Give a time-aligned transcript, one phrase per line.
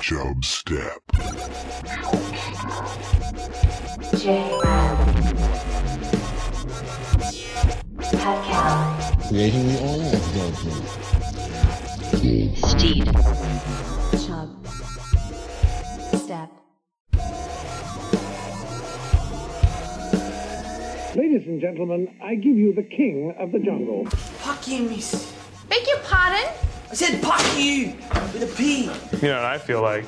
[0.00, 1.02] Job Step.
[4.16, 4.96] J-Ram.
[8.00, 9.18] Pet Cow.
[9.28, 10.86] creating the oil judgment.
[12.56, 13.04] Steed.
[14.24, 14.48] Chub.
[16.16, 16.50] Step.
[21.14, 24.06] Ladies and gentlemen, I give you the king of the jungle.
[24.06, 25.32] Fuck you, miss.
[25.68, 26.63] Beg your pardon?
[26.94, 27.96] I said fuck you
[28.32, 28.84] with a P.
[29.20, 30.04] You know what I feel like?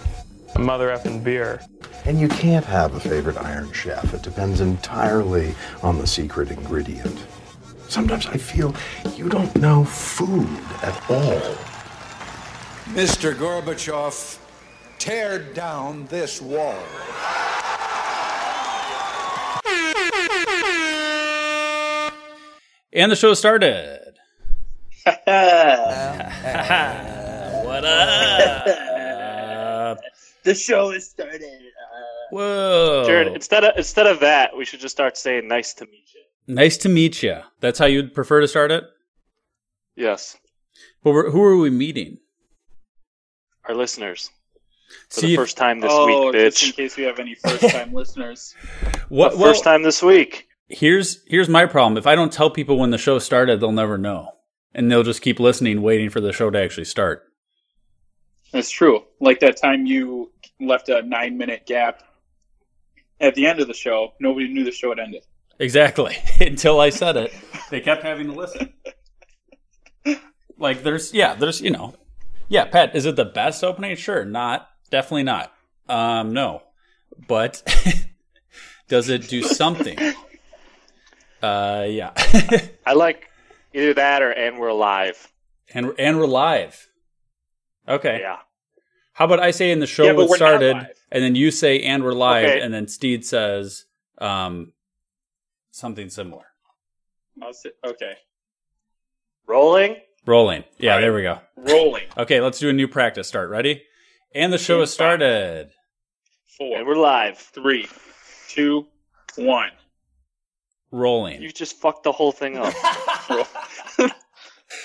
[0.55, 1.61] A mother effing beer.
[2.05, 4.15] And you can't have a favorite Iron Chef.
[4.15, 7.27] It depends entirely on the secret ingredient.
[7.89, 8.73] Sometimes I feel
[9.17, 10.47] you don't know food
[10.85, 11.57] at all.
[12.95, 13.35] Mr.
[13.35, 14.39] Gorbachev,
[15.01, 16.79] tear down this wall.
[22.93, 24.06] And the show started.
[27.65, 29.99] what up?
[30.43, 31.43] The show has started.
[31.43, 31.49] Uh,
[32.31, 33.03] Whoa.
[33.05, 36.55] Jared, instead of instead of that, we should just start saying "nice to meet you."
[36.55, 37.39] Nice to meet you.
[37.59, 38.85] That's how you'd prefer to start it?
[39.97, 40.37] Yes,
[41.03, 42.19] But we're, who are we meeting?
[43.69, 44.31] our listeners
[45.11, 47.93] for See the first time this oh, week, just in case we have any first-time
[47.93, 48.55] listeners.
[49.09, 49.33] What?
[49.33, 50.49] The first time this week.
[50.69, 51.97] Here's here's my problem.
[51.97, 54.33] If I don't tell people when the show started, they'll never know,
[54.75, 57.25] and they'll just keep listening, waiting for the show to actually start.
[58.53, 59.05] That's true.
[59.21, 62.03] Like that time you left a nine-minute gap
[63.21, 64.13] at the end of the show.
[64.21, 65.25] Nobody knew the show had ended.
[65.59, 66.17] Exactly.
[66.41, 67.33] Until I said it,
[67.71, 68.73] they kept having to listen.
[70.59, 71.95] Like there's yeah, there's you know,
[72.49, 72.65] yeah.
[72.65, 73.95] Pat, is it the best opening?
[73.97, 75.53] Sure, not definitely not.
[75.89, 76.63] Um, no,
[77.29, 77.63] but
[78.89, 79.99] does it do something?
[81.43, 82.13] Uh, yeah.
[82.87, 83.29] I like
[83.77, 85.33] either that or "and we're alive."
[85.75, 86.89] and and we're live.
[87.89, 88.19] Okay.
[88.21, 88.39] Yeah,
[89.13, 91.35] How about I say in the show Yeah, but it we're not started, and then
[91.37, 92.61] you say and we're live, Okay.
[92.61, 93.85] and then Steed says
[94.19, 94.73] um
[95.71, 96.45] something similar.
[97.43, 98.15] I'll say, okay.
[99.47, 99.97] rolling.
[100.25, 100.65] Rolling.
[100.79, 101.01] Yeah, All right.
[101.03, 101.39] there we go.
[101.57, 102.05] Rolling.
[102.17, 103.51] Okay, let's do a new practice start.
[103.51, 103.83] Ready?
[104.35, 105.71] And the show has started.
[106.59, 107.39] Four, And we're live.
[107.39, 107.87] three,
[108.49, 108.87] two,
[109.37, 109.71] one.
[110.91, 111.43] Rolling.
[111.43, 112.75] You just fucked the whole thing up.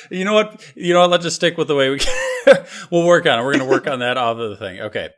[0.09, 0.73] You know what?
[0.75, 1.09] You know what?
[1.09, 1.99] Let's just stick with the way we.
[2.91, 3.43] we'll work on it.
[3.43, 4.81] We're going to work on that off of the thing.
[4.81, 5.09] Okay.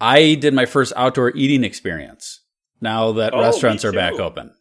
[0.00, 2.40] I did my first outdoor eating experience.
[2.80, 4.52] Now that Oh, restaurants are back open.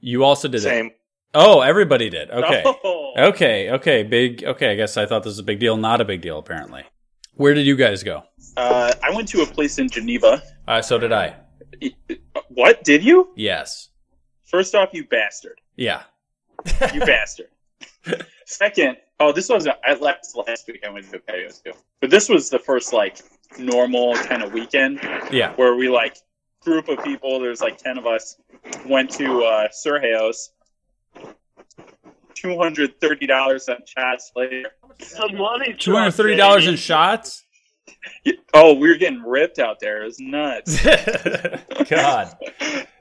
[0.00, 0.92] You also did it.
[1.34, 2.30] Oh, everybody did.
[2.30, 2.64] Okay.
[2.84, 3.28] Oh.
[3.30, 3.70] Okay.
[3.70, 4.02] Okay.
[4.02, 4.44] Big.
[4.44, 4.72] Okay.
[4.72, 5.76] I guess I thought this was a big deal.
[5.78, 6.84] Not a big deal, apparently.
[7.34, 8.24] Where did you guys go?
[8.58, 10.42] Uh, I went to a place in Geneva.
[10.68, 11.36] Uh, so did I.
[12.48, 13.30] What did you?
[13.36, 13.88] Yes.
[14.44, 15.60] First off, you bastard.
[15.76, 16.02] Yeah.
[16.94, 17.48] You bastard.
[18.44, 20.84] Second, oh, this was I last last week.
[20.86, 23.18] I went to a patio too, but this was the first like
[23.58, 25.00] normal kind of weekend
[25.30, 25.52] Yeah.
[25.56, 26.16] where we like
[26.62, 27.40] group of people.
[27.40, 28.36] There's like ten of us.
[28.86, 30.50] Went to uh, Surheos.
[32.34, 34.64] Two hundred thirty dollars on shots later.
[35.00, 35.74] Some money.
[35.74, 37.44] Two hundred thirty dollars in shots.
[38.54, 40.02] Oh, we were getting ripped out there.
[40.02, 40.82] It was nuts.
[41.90, 42.36] God.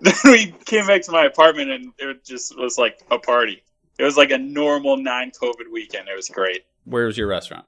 [0.01, 3.63] then we came back to my apartment and it just was like a party.
[3.97, 6.09] It was like a normal non-COVID weekend.
[6.09, 6.66] It was great.
[6.84, 7.66] Where was your restaurant?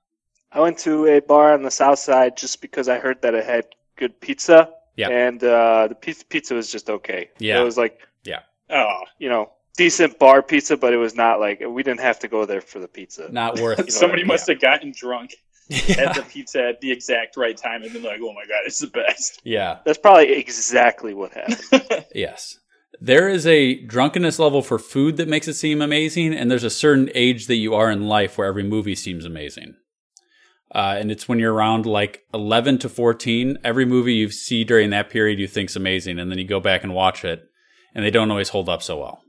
[0.52, 3.46] I went to a bar on the south side just because I heard that it
[3.46, 4.72] had good pizza.
[4.98, 5.10] Yeah.
[5.10, 7.30] And uh, the pizza, pizza was just okay.
[7.40, 7.62] Yeah.
[7.62, 8.42] It was like, yeah.
[8.70, 12.28] Oh, you know, decent bar pizza, but it was not like, we didn't have to
[12.28, 13.32] go there for the pizza.
[13.32, 13.80] Not worth.
[13.80, 15.36] know somebody what I must have gotten drunk
[15.70, 16.10] yeah.
[16.10, 18.80] at the pizza at the exact right time and been like, "Oh my god, it's
[18.80, 19.80] the best." yeah.
[19.86, 22.06] That's probably exactly what happened.
[22.16, 22.58] Yes.
[23.00, 26.70] There is a drunkenness level for food that makes it seem amazing, and there's a
[26.70, 29.76] certain age that you are in life where every movie seems amazing.
[30.74, 34.90] Uh, and it's when you're around like 11 to 14, every movie you see during
[34.90, 37.44] that period you think's amazing, and then you go back and watch it,
[37.94, 39.22] and they don't always hold up so well.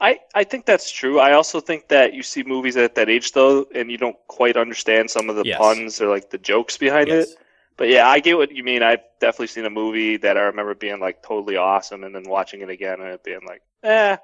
[0.00, 1.20] I, I think that's true.
[1.20, 4.56] I also think that you see movies at that age though, and you don't quite
[4.56, 5.58] understand some of the Yes.
[5.58, 7.30] puns or like the jokes behind Yes.
[7.32, 7.38] it.
[7.76, 8.82] But yeah, I get what you mean.
[8.82, 12.60] I've definitely seen a movie that I remember being like totally awesome, and then watching
[12.62, 14.16] it again and it being like, eh.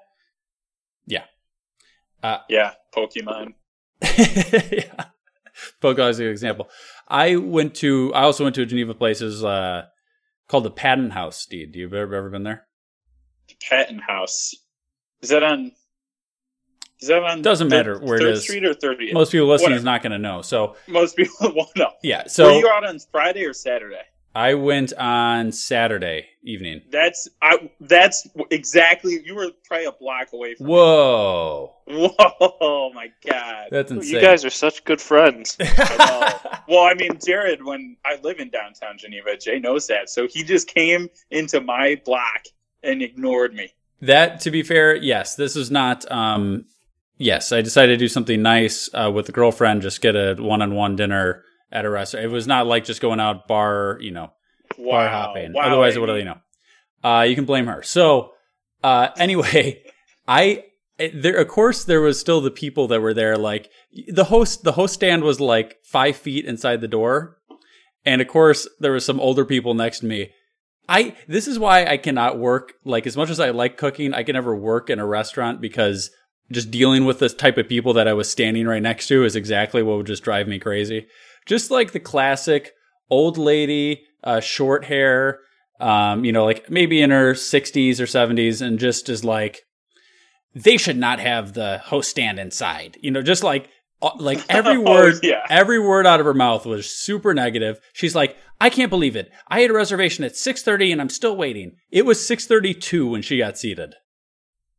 [1.07, 1.25] yeah,
[2.49, 3.55] yeah Pokemon.
[4.03, 5.05] yeah.
[5.83, 6.69] Pokemon is a good example.
[7.09, 9.85] I went to, I also went to a Geneva places uh,
[10.49, 11.73] called the Patton House, Steve.
[11.73, 12.67] Do you ever, ever been there?
[13.49, 14.55] The Patton House.
[15.23, 15.73] Is that on?
[17.01, 17.43] Is that on?
[17.43, 18.43] Doesn't Third- matter where it Third is.
[18.45, 19.13] Street or Thirtieth?
[19.15, 19.79] Most people listening Whatever.
[19.79, 20.43] is not going to know.
[20.43, 21.93] So, Most people won't know.
[22.03, 22.25] yeah.
[22.27, 24.01] So So, Were you out on Friday or Saturday?
[24.35, 26.83] I went on Saturday evening.
[26.91, 27.71] That's I.
[27.81, 29.23] That's exactly.
[29.25, 30.67] You were probably a block away from.
[30.67, 31.75] Whoa.
[31.87, 32.13] Whoa,
[32.61, 33.69] oh my God.
[33.71, 34.15] That's insane.
[34.15, 35.57] You guys are such good friends.
[35.59, 40.11] I well, I mean, Jared, when I live in downtown Geneva, Jay knows that.
[40.11, 42.45] So he just came into my block
[42.83, 43.73] and ignored me.
[44.01, 46.11] That, to be fair, yes, this is not.
[46.11, 46.67] Um,
[47.17, 49.83] yes, I decided to do something nice uh, with the girlfriend.
[49.83, 52.27] Just get a one-on-one dinner at a restaurant.
[52.27, 54.33] It was not like just going out bar, you know,
[54.79, 55.53] bar hopping.
[55.53, 56.39] Wow, Otherwise, would have, you know.
[57.03, 57.83] Uh, you can blame her.
[57.83, 58.33] So,
[58.83, 59.83] uh, anyway,
[60.29, 60.65] I
[60.99, 63.37] there of course there was still the people that were there.
[63.37, 63.71] Like
[64.09, 67.39] the host, the host stand was like five feet inside the door,
[68.05, 70.31] and of course there was some older people next to me.
[70.89, 74.23] I this is why I cannot work like as much as I like cooking, I
[74.23, 76.11] can never work in a restaurant because
[76.51, 79.35] just dealing with this type of people that I was standing right next to is
[79.35, 81.07] exactly what would just drive me crazy.
[81.45, 82.73] Just like the classic
[83.11, 85.41] old lady, uh, short hair,
[85.81, 89.63] um, you know, like maybe in her 60s or 70s, and just is like,
[90.55, 92.97] they should not have the host stand inside.
[93.01, 93.69] You know, just like,
[94.03, 95.43] Uh, like every Oh, word, yeah.
[95.49, 97.79] every word out of her mouth was super negative.
[97.93, 99.31] She's like, I can't believe it.
[99.49, 101.77] I had a reservation at 6:30 and I'm still waiting.
[101.91, 103.95] It was 6:32 when she got seated.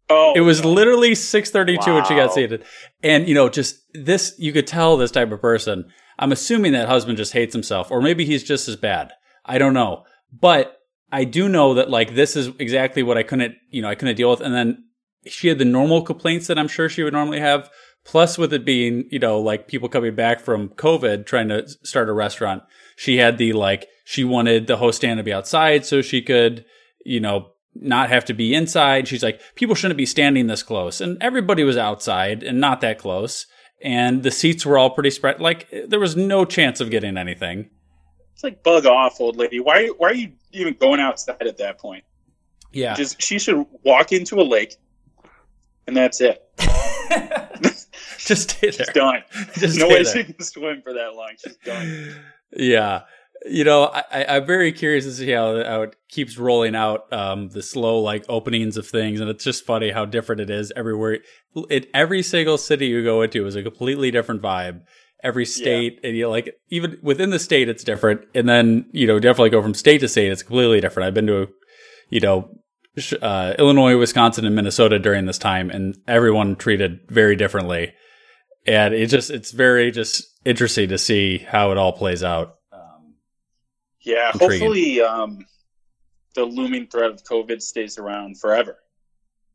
[0.10, 0.72] Oh, It was no.
[0.72, 2.64] literally 6:32 when she got seated.
[3.04, 5.86] And you know, just this you could tell this type of person.
[6.20, 9.12] I'm assuming that husband just hates himself or maybe he's just as bad.
[9.46, 10.04] I don't know.
[10.32, 10.78] But
[11.12, 14.16] I do know that like this is exactly what I couldn't, you know, I couldn't
[14.16, 14.84] deal with and then
[15.26, 17.70] she had the normal complaints that I'm sure she would normally have
[18.08, 22.10] plus with it being, you know, like people coming back from COVID trying to start
[22.10, 22.64] a restaurant.
[22.96, 26.66] She had the like she wanted the host stand to be outside so she could,
[27.06, 29.08] you know, not have to be inside.
[29.08, 31.02] She's like, people shouldn't be standing this close.
[31.02, 33.46] And everybody was outside and not that close.
[33.84, 35.40] And the seats were all pretty spread.
[35.40, 37.70] Like, there was no chance of getting anything.
[38.34, 39.60] It's like bug off, old lady.
[39.60, 39.88] Why?
[39.88, 42.04] Why are you even going outside at that point?
[42.72, 42.96] Yeah.
[42.96, 44.78] Just she should walk into a lake,
[45.86, 46.44] and that's it.
[48.36, 48.86] Just stay there.
[48.86, 49.24] She's done.
[49.54, 50.14] Just no way there.
[50.14, 51.32] she can swim for that long.
[51.42, 52.16] She's done.
[52.52, 53.04] Yeah.
[53.46, 57.12] You know, I, I, I'm very curious to see how, how it keeps rolling out
[57.14, 60.74] um, the slow like openings of things, and it's just funny how different it is
[60.76, 61.20] everywhere.
[61.70, 64.82] It every single city you go into is a completely different vibe.
[65.24, 69.08] Every state, and you know, like even within the state, it's different, and then you
[69.08, 71.08] know definitely go from state to state, it's completely different.
[71.08, 71.48] I've been to,
[72.10, 72.50] you know,
[73.22, 77.94] uh, Illinois, Wisconsin, and Minnesota during this time, and everyone treated very differently,
[78.68, 82.56] and it just it's very just interesting to see how it all plays out.
[82.72, 83.16] Um,
[84.04, 84.60] Yeah, Intriguing.
[84.60, 85.46] hopefully um,
[86.36, 88.78] the looming threat of COVID stays around forever.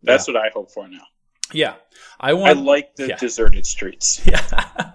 [0.02, 1.02] That's what I hope for now.
[1.52, 1.74] Yeah,
[2.18, 2.58] I want.
[2.58, 3.16] I like the yeah.
[3.16, 4.20] deserted streets.
[4.26, 4.92] yeah.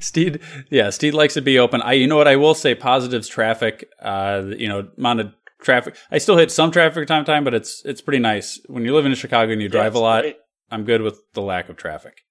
[0.00, 1.82] Steed, yeah, Steed likes to be open.
[1.82, 3.88] I, you know what, I will say, positives traffic.
[4.00, 5.96] Uh, you know, amount of traffic.
[6.10, 9.04] I still hit some traffic time time, but it's it's pretty nice when you live
[9.06, 10.22] in Chicago and you drive Yeah, a lot.
[10.22, 10.36] great.
[10.70, 12.22] I'm good with the lack of traffic.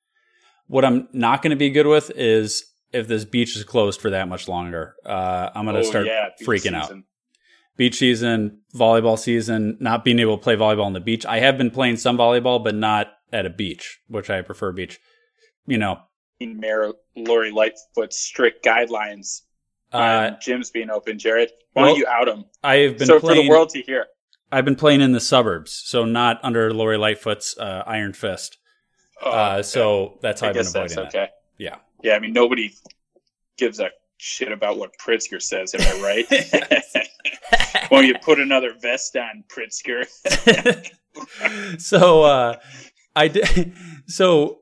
[0.72, 2.64] What I'm not going to be good with is
[2.94, 4.96] if this beach is closed for that much longer.
[5.06, 6.94] Uh, I'm going to Oh, start yeah, freaking out.
[7.76, 11.26] Beach season, volleyball season, not being able to play volleyball on the beach.
[11.26, 14.98] I have been playing some volleyball, but not at a beach, which I prefer beach.
[15.68, 16.00] You know,
[16.40, 19.42] Mayor Lori Lightfoot's strict guidelines
[19.92, 21.20] uh, gyms being open.
[21.20, 23.82] Jared, why well, don't you out them I have been so for the world to
[23.82, 24.06] hear?
[24.54, 28.58] I've been playing in the suburbs, so not under Lori Lightfoot's uh, Iron Fist.
[29.24, 29.62] Oh, Uh, okay.
[29.64, 31.32] so that's how I I've been guess that's avoiding that.
[31.58, 31.76] Yeah.
[32.04, 32.74] Yeah, I mean nobody
[33.58, 35.74] gives a shit about what Pritzker says.
[35.76, 37.86] Am I right?
[37.90, 40.06] Why you put another vest on, Pritzker?
[41.80, 42.56] so uh,
[43.16, 43.74] I did.
[44.08, 44.60] So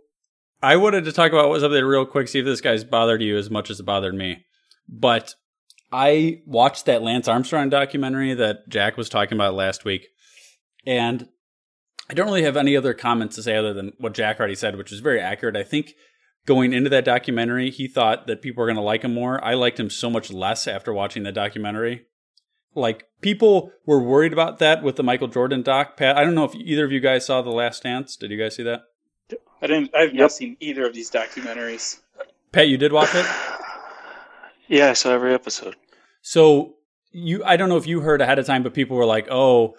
[0.62, 2.27] I wanted to talk about something real quick.
[2.27, 4.45] See if this guy's bothered you as much as it bothered me.
[4.88, 5.33] But
[5.91, 10.07] I watched that Lance Armstrong documentary that Jack was talking about last week,
[10.86, 11.27] and
[12.09, 14.75] I don't really have any other comments to say other than what Jack already said,
[14.75, 15.55] which is very accurate.
[15.55, 15.93] I think
[16.45, 19.43] going into that documentary, he thought that people were going to like him more.
[19.43, 22.07] I liked him so much less after watching the documentary.
[22.73, 25.97] Like people were worried about that with the Michael Jordan doc.
[25.97, 28.15] Pat, I don't know if either of you guys saw The Last Dance.
[28.15, 28.83] Did you guys see that?
[29.61, 29.93] I didn't.
[29.93, 31.99] I've not seen either of these documentaries.
[32.51, 33.25] Pat, you did watch it.
[34.67, 35.75] Yeah, I saw every episode.
[36.21, 36.75] So
[37.11, 39.75] you, I don't know if you heard ahead of time, but people were like, "Oh,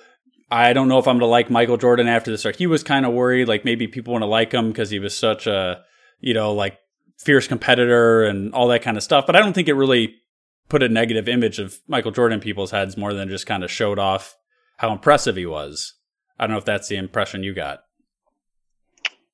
[0.50, 2.82] I don't know if I'm going to like Michael Jordan after this." Or he was
[2.82, 5.82] kind of worried, like maybe people want to like him because he was such a,
[6.20, 6.78] you know, like
[7.18, 9.26] fierce competitor and all that kind of stuff.
[9.26, 10.16] But I don't think it really
[10.68, 13.70] put a negative image of Michael Jordan in people's heads more than just kind of
[13.70, 14.36] showed off
[14.78, 15.94] how impressive he was.
[16.38, 17.80] I don't know if that's the impression you got.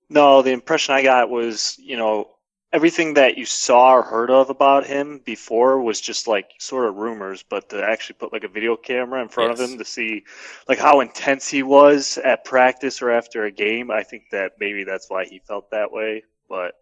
[0.08, 2.30] No, the impression I got was, you know,
[2.76, 6.96] everything that you saw or heard of about him before was just like sort of
[6.96, 9.60] rumors, but to actually put like a video camera in front Yes.
[9.60, 10.24] of him to see
[10.68, 14.84] like how intense he was at practice or after a game, I think that maybe
[14.84, 16.24] that's why he felt that way.
[16.50, 16.74] But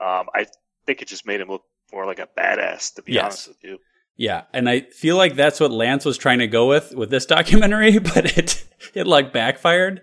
[0.00, 0.46] um, I
[0.86, 3.22] think it just made him look more like a badass, to be Yes.
[3.24, 3.78] honest with you.
[4.16, 7.26] Yeah, and I feel like that's what Lance was trying to go with with this
[7.36, 10.00] documentary, but it it like backfired.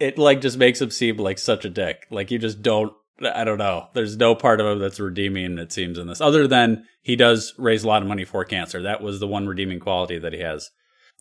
[0.00, 2.06] It like just makes him seem like such a dick.
[2.10, 3.88] Like you just don't I don't know.
[3.92, 7.54] There's no part of him that's redeeming it seems in this other than he does
[7.58, 8.82] raise a lot of money for cancer.
[8.82, 10.70] That was the one redeeming quality that he has.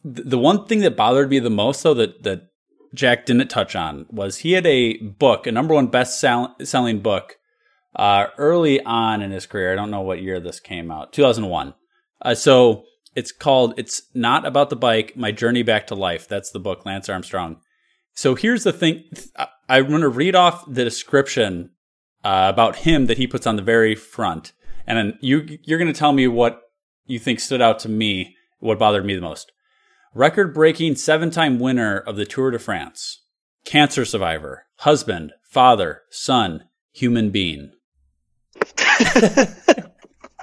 [0.03, 2.43] The one thing that bothered me the most though that that
[2.93, 7.01] Jack didn't touch on was he had a book, a number one best sell- selling
[7.01, 7.35] book
[7.95, 9.71] uh, early on in his career.
[9.71, 11.13] I don't know what year this came out.
[11.13, 11.75] 2001.
[12.21, 16.51] Uh, so it's called "It's Not About the Bike: My Journey Back to Life." That's
[16.51, 17.57] the book, Lance Armstrong.
[18.13, 19.03] So here's the thing:
[19.67, 21.71] I'm going to read off the description
[22.23, 24.53] uh, about him that he puts on the very front,
[24.85, 26.61] and then you you're going to tell me what
[27.05, 29.51] you think stood out to me, what bothered me the most.
[30.13, 33.21] Record-breaking seven-time winner of the Tour de France,
[33.65, 37.71] cancer survivor, husband, father, son, human being.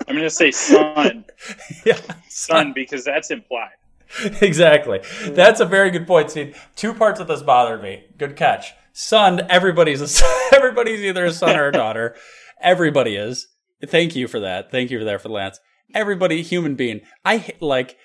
[0.08, 1.24] I'm going to say son,
[1.84, 3.70] yeah, son, because that's implied.
[4.40, 5.00] exactly.
[5.24, 6.68] That's a very good point, Steve.
[6.76, 8.04] Two parts of this bothered me.
[8.18, 8.72] Good catch.
[8.98, 10.30] Son, everybody's a son.
[10.54, 12.16] everybody's either a son or a daughter.
[12.62, 13.46] Everybody is.
[13.84, 14.70] Thank you for that.
[14.70, 15.60] Thank you for that for Lance.
[15.94, 17.02] Everybody, human being.
[17.22, 17.98] I like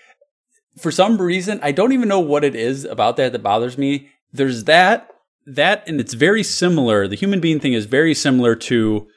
[0.77, 4.10] for some reason I don't even know what it is about that that bothers me.
[4.33, 5.10] There's that
[5.45, 7.07] that and it's very similar.
[7.07, 9.07] The human being thing is very similar to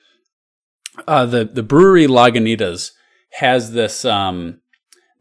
[1.08, 2.92] uh, the the brewery Lagunitas
[3.32, 4.60] has this um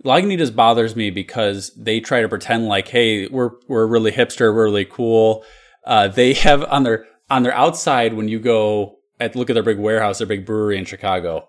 [0.05, 4.65] Lagunitas bothers me because they try to pretend like, hey, we're we're really hipster, we're
[4.65, 5.43] really cool.
[5.85, 9.63] Uh, they have on their on their outside when you go at look at their
[9.63, 11.47] big warehouse, their big brewery in Chicago,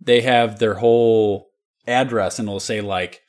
[0.00, 1.50] they have their whole
[1.86, 3.20] address and it'll say like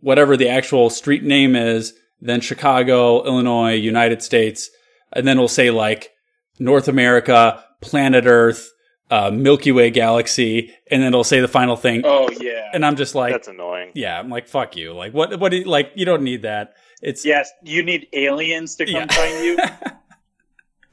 [0.00, 4.70] whatever the actual street name is, then Chicago, Illinois, United States,
[5.12, 6.10] and then it'll say like
[6.58, 8.70] North America, planet Earth,
[9.10, 12.02] uh, Milky Way galaxy, and then it'll say the final thing.
[12.04, 13.92] Oh yeah, And I'm just like, That's annoying.
[13.94, 14.92] yeah, I'm like, fuck you.
[14.92, 15.38] Like, what?
[15.38, 15.50] What?
[15.50, 16.74] Do you, like, you don't need that.
[17.02, 17.50] It's yes.
[17.62, 19.06] You need aliens to come Yeah.
[19.06, 19.58] find you.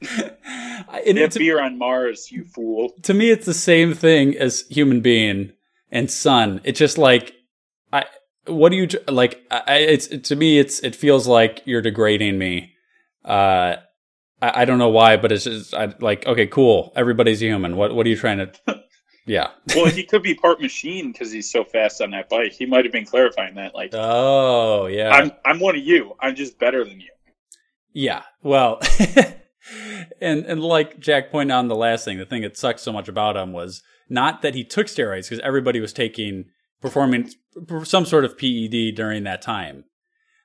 [1.06, 2.90] and to, beer on Mars, you fool.
[3.02, 5.52] to me, it's the same thing as human being
[5.90, 6.60] and sun.
[6.64, 7.32] It's just like,
[7.92, 8.04] I.
[8.46, 9.42] What do you like?
[9.50, 12.74] I, it's to me, it's it feels like you're degrading me.
[13.24, 13.76] Uh,
[14.42, 16.92] I, I don't know why, but it's just I, like, okay, cool.
[16.94, 17.76] Everybody's human.
[17.76, 18.83] What What are you trying to?
[19.26, 19.50] Yeah.
[19.74, 22.52] Well, he could be part machine because he's so fast on that bike.
[22.52, 23.74] He might have been clarifying that.
[23.74, 25.10] Like, Oh, yeah.
[25.10, 26.14] I'm I'm one of you.
[26.20, 27.10] I'm just better than you.
[27.92, 28.22] Yeah.
[28.42, 28.80] Well,
[30.20, 32.92] and and like Jack pointed out in the last thing, the thing that sucked so
[32.92, 36.46] much about him was not that he took steroids because everybody was taking
[36.82, 37.30] performing
[37.84, 39.84] some sort of PED during that time,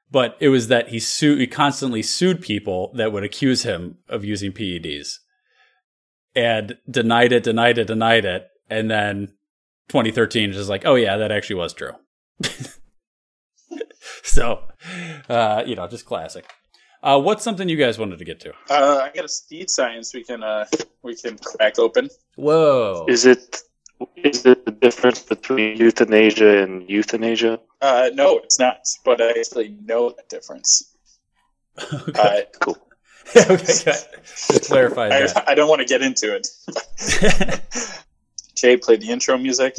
[0.09, 4.23] but it was that he sued he constantly sued people that would accuse him of
[4.23, 5.15] using PEDs
[6.35, 9.33] and denied it, denied it, denied it, and then
[9.89, 11.91] 2013 is just like, oh yeah, that actually was true.
[14.23, 14.63] so,
[15.27, 16.45] uh, you know, just classic.
[17.01, 18.51] Uh, what's something you guys wanted to get to?
[18.69, 20.65] Uh, I got a speed science we can uh
[21.01, 22.09] we can crack open.
[22.35, 23.05] Whoa.
[23.07, 23.61] Is it
[24.17, 27.59] is it the difference between euthanasia and euthanasia?
[27.81, 28.79] Uh, no, it's not.
[29.05, 30.95] But I actually know the difference.
[31.77, 32.77] Uh, Cool.
[33.35, 33.83] okay, good.
[33.85, 35.43] Just I, that.
[35.47, 36.47] I don't want to get into it.
[38.59, 39.77] Jay played the intro music.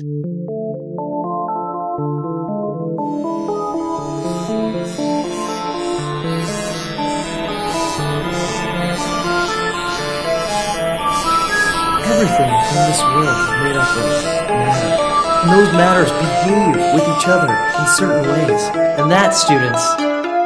[12.09, 14.07] Everything in this world is made up of
[14.49, 14.97] matter.
[15.43, 18.63] And those matters behave with each other in certain ways.
[18.99, 19.85] And that, students,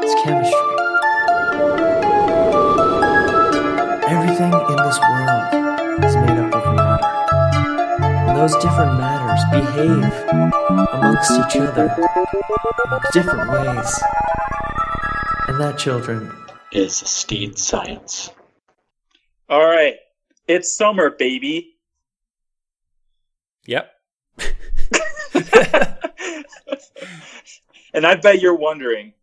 [0.05, 0.64] is chemistry.
[8.45, 10.05] Those different matters behave
[10.93, 14.03] amongst each other in different ways.
[15.49, 16.31] And that, children,
[16.71, 18.31] Is steed science.
[19.49, 19.95] All right,
[20.47, 21.77] it's summer, baby.
[23.65, 23.91] Yep.
[27.95, 29.15] and I bet you're wondering,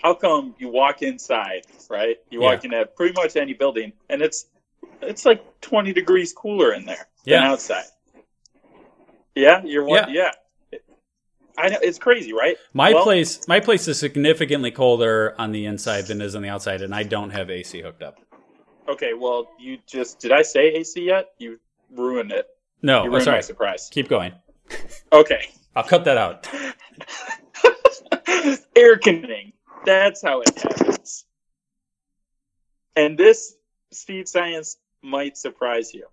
[0.00, 2.18] how come you walk inside, right?
[2.30, 2.78] You walk Yeah.
[2.78, 4.46] into pretty much any building, and it's
[5.02, 7.86] it's like 20 degrees cooler in there than outside.
[9.34, 10.12] Yeah, you're one.
[10.12, 10.30] Yeah.
[11.58, 12.56] I know it's crazy, right?
[12.72, 16.42] My Well, place, my place is significantly colder on the inside than it is on
[16.42, 18.18] the outside, and I don't have AC hooked up.
[18.88, 21.28] Okay, well, you just did I say AC yet?
[21.38, 21.58] You
[21.92, 22.46] ruined it.
[22.82, 23.42] No, You ruined my sorry.
[23.42, 23.88] surprise.
[23.92, 24.32] Keep going.
[25.12, 25.50] Okay.
[25.76, 26.48] I'll cut that out.
[28.76, 29.52] Air conditioning.
[29.84, 31.24] That's how it happens.
[32.96, 33.54] And this,
[33.92, 36.06] Steed Science, might surprise you.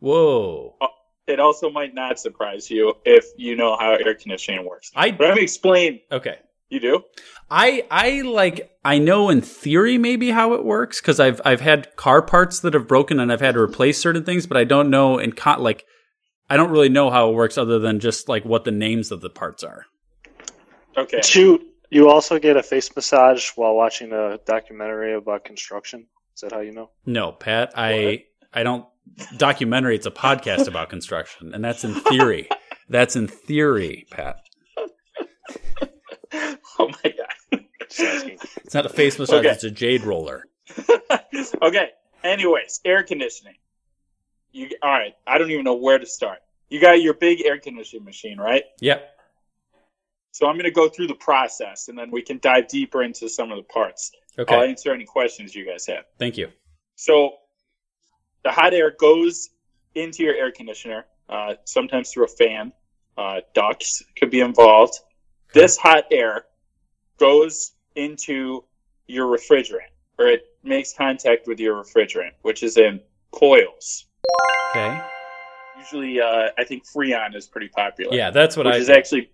[0.00, 0.76] Whoa.
[0.80, 0.86] Uh,
[1.28, 4.90] It also might not surprise you if you know how air conditioning works.
[4.96, 6.00] I But I'm explain.
[6.10, 6.36] okay.
[6.70, 7.02] You do?
[7.50, 11.96] I I like I know in theory maybe how it works because I've I've had
[11.96, 14.90] car parts that have broken and I've had to replace certain things, but I don't
[14.90, 15.84] know in con- like
[16.50, 19.20] I don't really know how it works other than just like what the names of
[19.22, 19.86] the parts are.
[20.96, 21.20] Okay.
[21.22, 21.62] Shoot.
[21.90, 26.06] you also get a face massage while watching a documentary about construction.
[26.34, 26.90] Is that how you know?
[27.06, 28.86] No, Pat, I I don't
[29.36, 29.96] documentary.
[29.96, 32.48] It's a podcast about construction, and that's in theory.
[32.88, 34.40] that's in theory, Pat.
[36.78, 37.64] Oh my god.
[37.90, 39.40] It's not a face massage.
[39.40, 39.48] Okay.
[39.48, 40.44] It's a jade roller.
[41.62, 41.88] okay.
[42.22, 43.54] Anyways, air conditioning.
[44.52, 45.14] You all right?
[45.26, 46.38] I don't even know where to start.
[46.68, 48.64] You got your big air conditioning machine, right?
[48.80, 49.08] Yep.
[50.32, 53.28] So I'm going to go through the process, and then we can dive deeper into
[53.28, 54.12] some of the parts.
[54.38, 54.54] Okay.
[54.54, 56.04] I'll answer any questions you guys have.
[56.18, 56.48] Thank you.
[56.94, 57.32] So
[58.44, 59.50] the hot air goes
[59.94, 62.72] into your air conditioner, uh, sometimes through a fan.
[63.16, 64.94] Uh, ducts could be involved.
[65.52, 66.44] This hot air
[67.18, 68.64] goes into
[69.08, 73.00] your refrigerant, or it makes contact with your refrigerant, which is in
[73.32, 74.06] coils.
[74.70, 75.00] Okay.
[75.78, 78.14] Usually, uh, I think Freon is pretty popular.
[78.14, 79.30] Yeah, that's what which I is actually,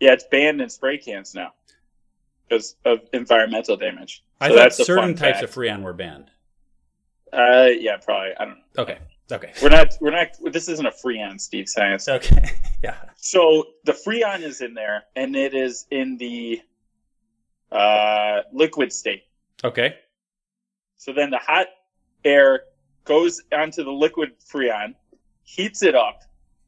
[0.00, 1.52] yeah, it's banned in spray cans now
[2.48, 4.22] because of environmental damage.
[4.40, 5.44] I So thought that's certain types fact.
[5.44, 6.30] of Freon were banned.
[7.36, 8.30] Uh, yeah, probably.
[8.38, 8.82] I don't know.
[8.82, 8.98] Okay.
[9.30, 9.52] Okay.
[9.62, 9.94] We're not.
[10.00, 10.28] We're not.
[10.52, 12.08] This isn't a Freon, Steed Science.
[12.08, 12.50] Okay.
[12.82, 12.96] yeah.
[13.16, 16.62] So the Freon is in there, and it is in the
[17.70, 19.24] uh, liquid state.
[19.62, 19.96] Okay.
[20.96, 21.66] So then the hot
[22.24, 22.62] air
[23.04, 24.94] goes onto the liquid Freon,
[25.42, 26.22] heats it up,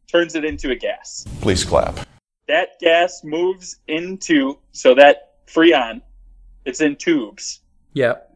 [0.07, 1.25] turns it into a gas.
[1.41, 2.07] Please clap.
[2.47, 6.03] That gas moves into so that Freon,
[6.65, 7.61] it's in tubes,
[7.95, 8.28] Yep.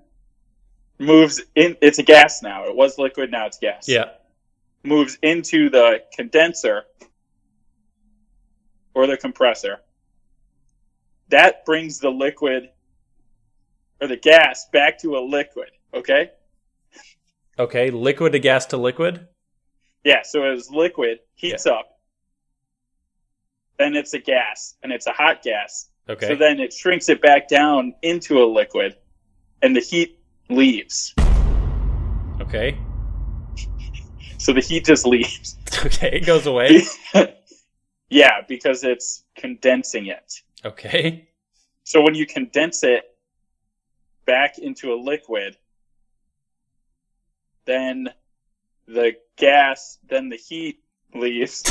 [1.03, 1.77] Moves in.
[1.83, 2.65] It's a gas now.
[2.65, 3.89] It was liquid, now it's gas.
[3.89, 4.11] Yeah.
[4.85, 6.85] moves into the condenser
[8.95, 9.81] or the compressor.
[11.29, 12.71] That brings the liquid
[14.01, 15.71] or the gas back to a liquid.
[15.95, 16.31] Okay?
[17.59, 17.91] Okay.
[17.91, 19.29] Liquid to gas to liquid.
[20.05, 22.01] Yeah, so it was liquid, heats up,
[23.79, 25.89] then it's a gas, and it's a hot gas.
[26.09, 26.27] Okay.
[26.27, 28.97] So then it shrinks it back down into a liquid,
[29.63, 30.19] and the heat
[30.55, 31.15] leaves.
[32.41, 32.79] Okay.
[34.39, 35.57] So the heat just leaves.
[35.87, 36.11] Okay.
[36.13, 36.83] It goes away.
[38.09, 40.33] yeah, because it's condensing it.
[40.65, 41.29] Okay.
[41.83, 43.03] So when you condense it
[44.27, 45.57] back into a liquid,
[47.65, 48.11] then
[48.87, 50.81] the gas, then the heat
[51.15, 51.63] leaves.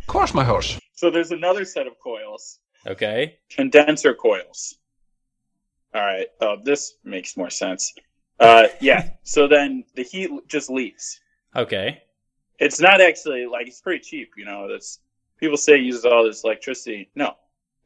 [0.00, 0.78] Of course, my horse.
[0.98, 3.36] So there's another set of coils, Okay.
[3.50, 4.78] condenser coils.
[5.94, 6.28] All right.
[6.40, 7.92] Oh, this makes more sense.
[8.38, 9.10] Uh, yeah.
[9.22, 11.20] so then the heat just leaves.
[11.54, 12.02] Okay.
[12.58, 14.32] It's not actually like it's pretty cheap.
[14.36, 15.00] You know, that's
[15.38, 17.08] people say it uses all this electricity.
[17.14, 17.34] No,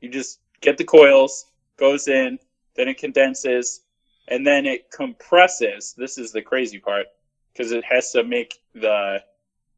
[0.01, 2.39] you just get the coils, goes in,
[2.75, 3.81] then it condenses,
[4.29, 5.95] and then it compresses.
[5.97, 7.07] This is the crazy part
[7.53, 9.23] because it has to make the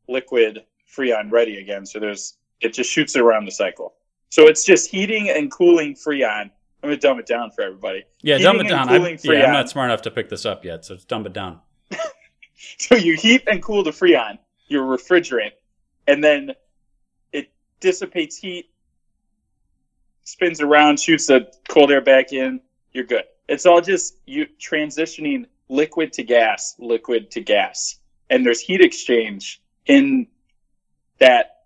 [0.08, 1.87] liquid freon ready again.
[1.87, 3.94] So there's it just shoots around the cycle.
[4.28, 6.50] So it's just heating and cooling freon.
[6.82, 8.04] I'm gonna dumb it down for everybody.
[8.22, 8.38] Yeah.
[8.38, 8.88] Heating Dumb it down.
[8.88, 11.32] I'm, yeah, I'm not smart enough to pick this up yet, so just dumb it
[11.32, 11.60] down.
[12.78, 15.52] So you heat and cool the freon, your refrigerant,
[16.06, 16.52] and then
[17.32, 18.70] it dissipates heat,
[20.24, 22.60] spins around, shoots the cold air back in.
[22.92, 23.24] You're good.
[23.48, 27.96] It's all just you transitioning liquid to gas, liquid to gas,
[28.30, 30.28] and there's heat exchange in
[31.18, 31.64] that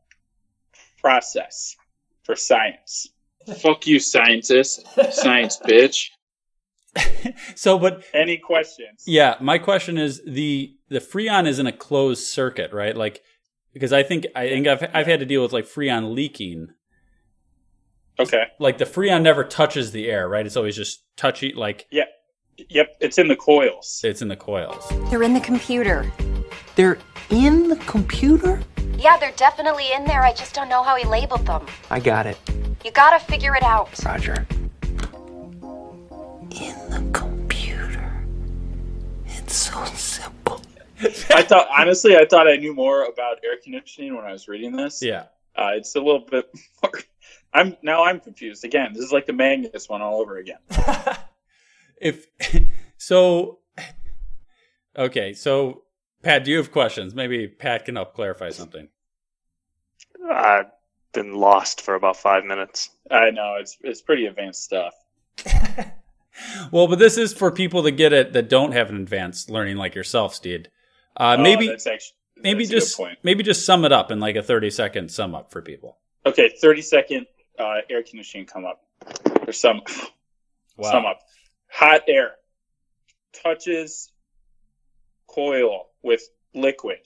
[1.00, 1.76] process
[2.24, 3.08] for science.
[3.60, 6.08] Fuck you, scientist, science bitch.
[7.54, 9.02] So, but Any questions?
[9.06, 12.96] yeah, my question is the the Freon is in a closed circuit, right?
[12.96, 13.22] Like
[13.74, 16.68] because I think I think I've I've had to deal with like Freon leaking.
[18.18, 18.44] Okay.
[18.58, 20.46] Like the Freon never touches the air, right?
[20.46, 22.04] It's always just touchy like Yeah.
[22.70, 22.96] Yep.
[23.00, 24.00] It's in the coils.
[24.02, 24.90] it's in the coils.
[25.10, 26.10] They're in the computer.
[26.76, 26.96] They're
[27.28, 28.62] in the computer?
[28.98, 30.22] Yeah, they're definitely in there.
[30.22, 31.66] I just don't know how he labeled them.
[31.90, 32.38] I got it.
[32.84, 33.88] You gotta figure it out.
[34.04, 34.46] Roger.
[36.50, 38.24] In the computer.
[39.26, 40.62] It's so simple.
[41.30, 44.74] I thought honestly, I thought I knew more about air conditioning when I was reading
[44.74, 45.02] this.
[45.02, 45.24] Yeah.
[45.54, 46.48] Uh, it's a little bit
[46.82, 46.92] more.
[47.52, 48.92] I'm now I'm confused again.
[48.92, 50.58] This is like the Magnus one all over again.
[51.98, 52.26] If
[52.98, 53.60] so
[54.98, 55.82] Okay, so
[56.26, 57.14] Pat, do you have questions?
[57.14, 58.88] Maybe Pat can help clarify something.
[60.28, 60.66] I've
[61.12, 62.90] been lost for about five minutes.
[63.08, 64.94] I know it's it's pretty advanced stuff.
[66.70, 69.78] Well, but this is for people that get it that don't have an advanced learning
[69.78, 70.68] like yourself, Steed.
[71.16, 73.18] Uh, Oh, maybe that's actually maybe that's a just point.
[73.22, 75.96] maybe just sum it up in like a thirty second sum up for people.
[76.26, 77.26] Okay, thirty second
[77.58, 78.82] uh, air conditioning come up
[79.46, 79.80] or some
[80.76, 80.90] Wow.
[80.90, 81.20] sum up.
[81.70, 82.32] Hot air
[83.32, 84.10] touches
[85.36, 86.22] coil with
[86.54, 86.98] liquid,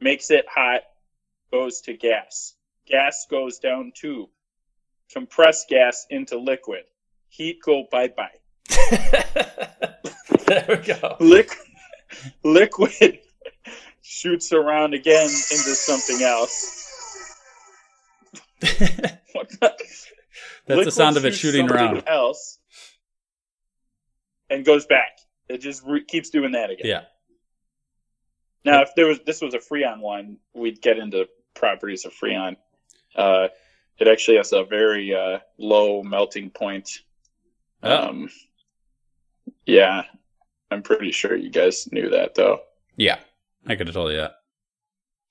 [0.00, 0.82] makes it hot,
[1.52, 2.54] goes to gas.
[2.86, 4.28] Gas goes down tube.
[5.12, 6.82] Compressed gas into liquid.
[7.28, 8.30] Heat go bye bye.
[10.46, 11.16] there we go.
[11.20, 11.58] Liquid,
[12.42, 13.18] liquid
[14.02, 17.34] shoots around again into something else.
[18.60, 18.74] That's
[20.84, 22.04] the sound of it shooting around.
[22.06, 22.58] Else
[24.50, 25.18] and goes back.
[25.48, 26.86] It just re- keeps doing that again.
[26.86, 27.02] Yeah.
[28.68, 32.56] Now, if there was this was a Freon one, we'd get into properties of Freon.
[33.16, 33.48] Uh,
[33.98, 37.00] it actually has a very uh, low melting point.
[37.82, 38.08] Oh.
[38.08, 38.30] Um,
[39.64, 40.02] yeah,
[40.70, 42.60] I'm pretty sure you guys knew that though.
[42.96, 43.18] Yeah.
[43.66, 44.34] I could have told you that.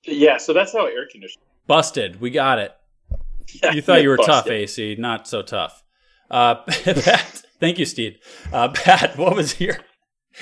[0.03, 1.45] Yeah, so that's how air conditioning.
[1.67, 2.21] Busted.
[2.21, 2.73] We got it.
[3.71, 4.95] You thought you were tough, AC.
[4.97, 5.83] Not so tough.
[6.29, 8.17] Uh, Pat, thank you, Steve.
[8.51, 9.77] Uh, Pat, what was your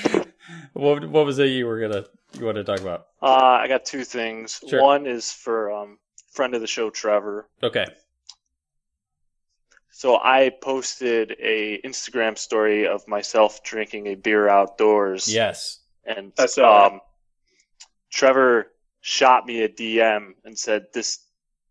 [0.74, 2.06] what, what was it you were gonna
[2.40, 3.08] you want to talk about?
[3.22, 4.62] Uh, I got two things.
[4.68, 4.82] Sure.
[4.82, 5.98] One is for um,
[6.32, 7.48] friend of the show, Trevor.
[7.64, 7.86] Okay.
[9.92, 15.34] So I posted a Instagram story of myself drinking a beer outdoors.
[15.34, 15.80] Yes.
[16.06, 17.02] And I saw um,
[18.12, 21.20] Trevor shot me a DM and said, "This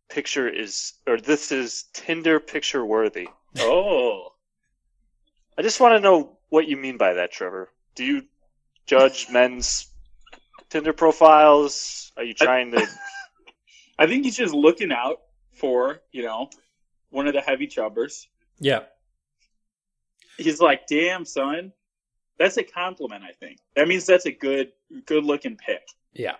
[0.09, 4.33] picture is, or this is Tinder picture worthy." Oh,
[5.57, 7.71] I just want to know what you mean by that, Trevor.
[7.95, 8.23] Do you
[8.87, 9.87] judge men's
[10.75, 12.11] Tinder profiles?
[12.17, 12.85] Are you trying to?
[13.99, 15.19] I think he's just looking out
[15.53, 16.51] for you know
[17.11, 18.27] one of the heavy chubbers.
[18.59, 18.81] Yeah.
[20.37, 21.71] He's like, "Damn, son,
[22.41, 24.73] that's a compliment." I think that means that's a good,
[25.07, 25.83] good looking pick.
[26.13, 26.35] Yeah.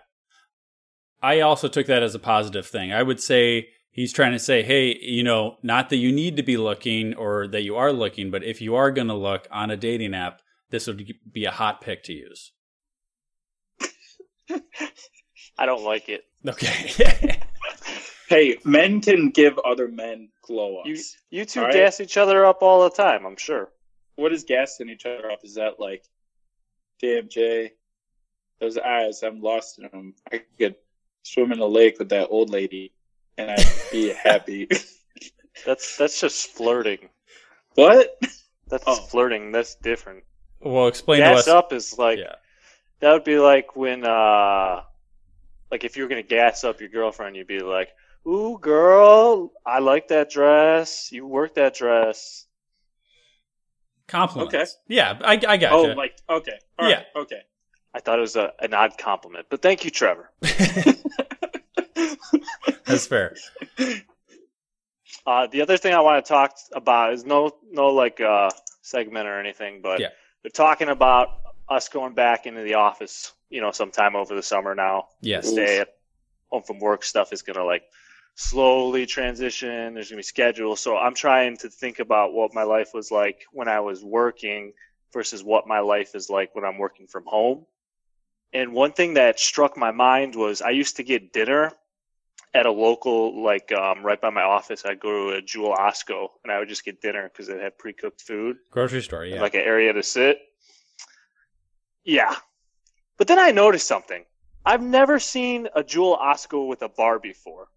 [1.21, 2.91] I also took that as a positive thing.
[2.91, 6.43] I would say he's trying to say, hey, you know, not that you need to
[6.43, 9.71] be looking or that you are looking, but if you are going to look on
[9.71, 12.51] a dating app, this would be a hot pick to use.
[15.57, 16.23] I don't like it.
[16.47, 17.39] Okay.
[18.27, 20.89] Hey, men can give other men glow ups.
[20.89, 21.73] You you two All right.
[21.75, 23.23] gas each other up all the time.
[23.23, 23.69] I'm sure.
[24.15, 25.41] what is gassing each other up?
[25.43, 26.03] Is that like,
[26.99, 27.73] damn, Jay,
[28.59, 30.15] those eyes, I'm lost in them.
[30.33, 30.73] I could
[31.21, 32.93] swim in a lake with that old lady
[33.37, 34.67] and I'd be happy.
[35.63, 37.09] That's that's just flirting.
[37.75, 38.19] what?
[38.69, 38.95] That's Oh.
[38.95, 39.51] flirting.
[39.51, 40.23] That's different.
[40.61, 41.47] well, explain to gas us.
[41.47, 42.35] up is like Yeah.
[43.05, 44.81] That would be like when uh
[45.69, 47.89] like if you were gonna gas up your girlfriend, you'd be like,
[48.27, 51.11] "Ooh, girl, I like that dress.
[51.11, 52.47] You work that dress."
[54.07, 54.55] Compliments.
[54.55, 54.65] Okay.
[54.87, 56.57] Yeah, I, I got Oh, like, okay.
[56.79, 56.95] All Yeah.
[56.95, 57.41] right, Okay.
[57.93, 60.31] I thought it was a, an odd compliment, but thank you, Trevor.
[62.85, 63.35] That's fair.
[65.27, 68.49] Uh, the other thing I want to talk about is no no like uh,
[68.81, 70.07] segment or anything, but Yeah.
[70.41, 73.33] they're talking about us going back into the office.
[73.49, 75.09] You know, sometime over the summer now.
[75.21, 75.49] Yes.
[75.49, 75.89] Stay at
[76.49, 77.83] home from work stuff is gonna like
[78.35, 79.93] slowly transition.
[79.93, 80.75] There's gonna be schedule.
[80.75, 84.73] So I'm trying to think about what my life was like when I was working
[85.13, 87.65] versus what my life is like when I'm working from home.
[88.53, 91.71] And one thing that struck my mind was I used to get dinner
[92.53, 94.85] at a local, like um, right by my office.
[94.85, 97.77] I'd go to a Jewel Osco and I would just get dinner because it had
[97.77, 99.41] pre cooked food Grocery store, yeah.
[99.41, 100.39] like an area to sit.
[102.05, 102.35] Yeah.
[103.17, 104.23] But then I noticed something.
[104.65, 107.67] I've never seen a Jewel Osco with a bar before.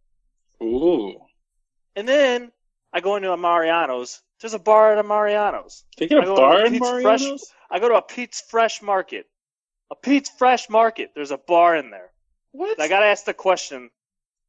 [0.62, 1.14] Ooh.
[1.96, 2.52] And then
[2.92, 4.20] I go into a Mariano's.
[4.40, 5.84] There's a bar at a Mariano's.
[5.96, 7.52] They got I a go bar in Pete's Fresh- Mariano's?
[7.70, 9.26] I go to a Pete's Fresh Market.
[9.90, 11.10] A Pete's Fresh Market.
[11.14, 12.10] There's a bar in there.
[12.52, 12.78] What?
[12.78, 13.90] And I got to ask the question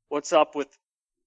[0.09, 0.67] what's up with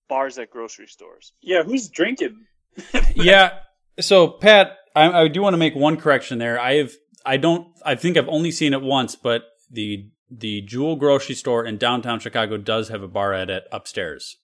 [0.09, 1.33] bars at grocery stores?
[1.41, 2.45] Yeah, who's drinking?
[3.15, 3.59] yeah.
[4.01, 6.59] So Pat, I, I do want to make one correction there.
[6.61, 6.93] I have,
[7.25, 11.65] I don't, I think I've only seen it once, but the the Jewel grocery store
[11.65, 14.39] in downtown Chicago does have a bar at it upstairs.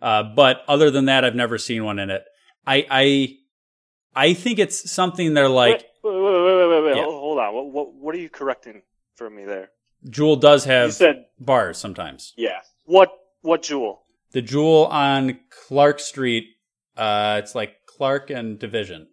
[0.00, 2.24] Uh, but other than that, I've never seen one in it.
[2.66, 3.36] I I
[4.14, 5.84] I think it's something they're like.
[6.02, 6.96] wait, wait, wait, wait, wait, wait.
[6.96, 7.04] Yeah.
[7.04, 7.54] Hold, on.
[7.54, 8.82] What, what, what are you correcting
[9.16, 9.70] for me there?
[10.08, 12.32] Jewel does You have said, bars sometimes.
[12.36, 12.60] yeah.
[12.84, 13.10] What,
[13.40, 14.02] what jewel?
[14.32, 16.44] The Jewel on Clark Street,
[16.96, 19.08] uh, it's like Clark and Division.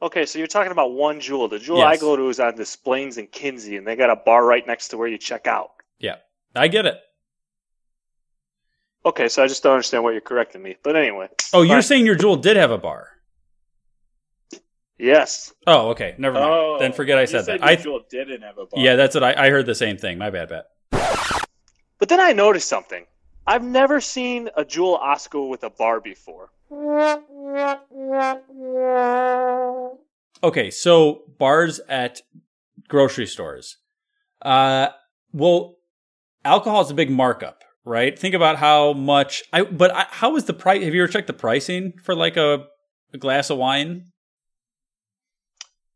[0.00, 1.48] Okay, so you're talking about one jewel.
[1.48, 4.16] The jewel I go to is on Des Plaines and Kinzie, and they got a
[4.16, 5.70] bar right next to where you check out.
[5.98, 6.16] Yeah,
[6.54, 6.98] I get it.
[9.04, 10.76] Okay, so I just don't understand what you're correcting me.
[10.82, 11.28] But anyway.
[11.52, 13.08] Oh, you're saying your Jewel did have a bar?
[14.98, 15.52] Yes.
[15.66, 16.14] Oh, okay.
[16.18, 16.46] Never mind.
[16.46, 17.66] Oh, then forget I said, said that.
[17.66, 18.80] I Jewel didn't have a bar.
[18.82, 19.66] yeah, that's what I, I heard.
[19.66, 20.18] The same thing.
[20.18, 20.66] My bad, bet.
[21.98, 23.06] But then I noticed something.
[23.46, 26.50] I've never seen a Jewel Osco with a bar before.
[30.42, 32.20] Okay, so bars at
[32.88, 33.78] grocery stores.
[34.42, 34.88] Uh,
[35.32, 35.76] well,
[36.44, 38.16] alcohol is a big markup, right?
[38.18, 39.42] Think about how much.
[39.52, 40.82] I but I, how is the price?
[40.84, 42.66] Have you ever checked the pricing for like a,
[43.12, 44.12] a glass of wine?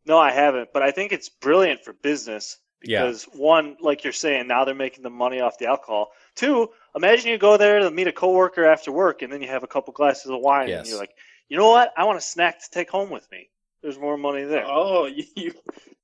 [0.05, 3.03] No, I haven't, but I think it's brilliant for business Yeah.
[3.05, 6.11] because one, like you're saying, now they're making the money off the alcohol.
[6.35, 9.63] Two, imagine you go there to meet a coworker after work, and then you have
[9.63, 10.81] a couple glasses of wine, Yes.
[10.81, 11.11] and you're like,
[11.49, 11.93] you know what?
[11.97, 13.49] I want a snack to take home with me.
[13.83, 14.65] There's more money there.
[14.67, 15.53] Oh, you.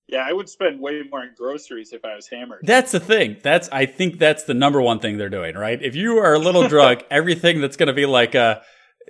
[0.09, 2.61] Yeah, I would spend way more on groceries if I was hammered.
[2.63, 3.37] That's the thing.
[3.43, 5.81] That's I think that's the number one thing they're doing, right?
[5.83, 8.61] If you are a little drunk, everything that's going to be like uh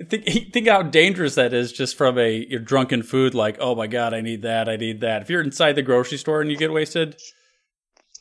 [0.08, 3.86] think think how dangerous that is just from a your drunken food like, "Oh my
[3.86, 4.68] god, I need that.
[4.68, 7.16] I need that." If you're inside the grocery store and you get wasted,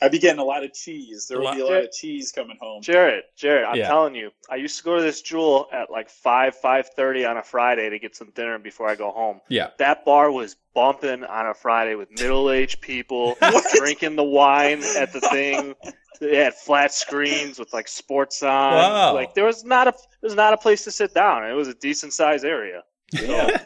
[0.02, 1.26] I'd be getting a lot of cheese.
[1.28, 2.82] There A would lot- be a lot of cheese coming home.
[2.84, 3.88] Jared, Jared, I'm Yeah.
[3.88, 7.38] telling you, I used to go to this Jewel at like five, five thirty on
[7.38, 9.42] a Friday to get some dinner before I go home.
[9.50, 9.72] yeah.
[9.80, 13.36] That bar was bumping on a Friday with middle-aged people
[13.76, 15.74] drinking the wine at the thing.
[16.20, 18.74] They had flat screens with like sports on.
[18.74, 19.14] Wow.
[19.16, 21.44] Like there was not a there was not a place to sit down.
[21.50, 22.84] It was a decent sized area.
[23.12, 23.64] Yeah.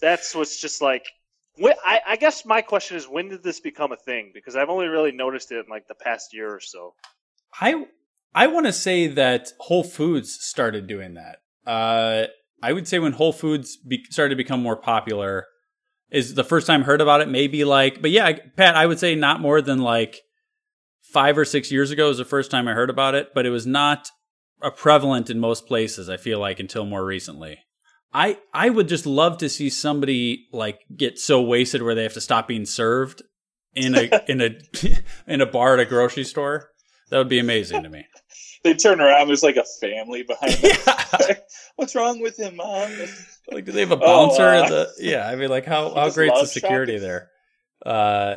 [0.00, 1.04] That's what's just like.
[1.62, 4.30] Wh- I, I guess my question is, when did this become a thing?
[4.34, 6.94] Because I've only really noticed it in like the past year or so.
[7.60, 7.86] I
[8.34, 11.38] I want to say that Whole Foods started doing that.
[11.66, 12.26] Uh,
[12.62, 15.46] I would say when Whole Foods be- started to become more popular
[16.10, 17.28] is the first time I heard about it.
[17.28, 20.20] Maybe like, but yeah, Pat, I would say not more than like
[21.02, 23.30] five or six years ago is the first time I heard about it.
[23.34, 24.10] But it was not
[24.62, 26.08] a prevalent in most places.
[26.08, 27.60] I feel like until more recently.
[28.12, 32.14] I I would just love to see somebody like get so wasted where they have
[32.14, 33.22] to stop being served
[33.74, 34.58] in a in a
[35.26, 36.70] in a bar at a grocery store.
[37.10, 38.06] That would be amazing to me.
[38.62, 39.28] They turn around.
[39.28, 41.36] There's like a family behind them.
[41.76, 42.90] What's wrong with him, mom?
[43.50, 44.42] Like, do they have a Oh, bouncer?
[44.46, 47.08] uh, the, yeah, I mean, like, how how great's the security shopping.
[47.08, 47.30] there?
[47.86, 48.34] Uh,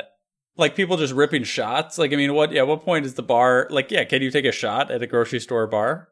[0.56, 1.98] like people just ripping shots.
[1.98, 2.52] Like, I mean, what?
[2.52, 3.66] Yeah, what point is the bar?
[3.68, 6.08] Like, yeah, can you take a shot at a grocery store bar?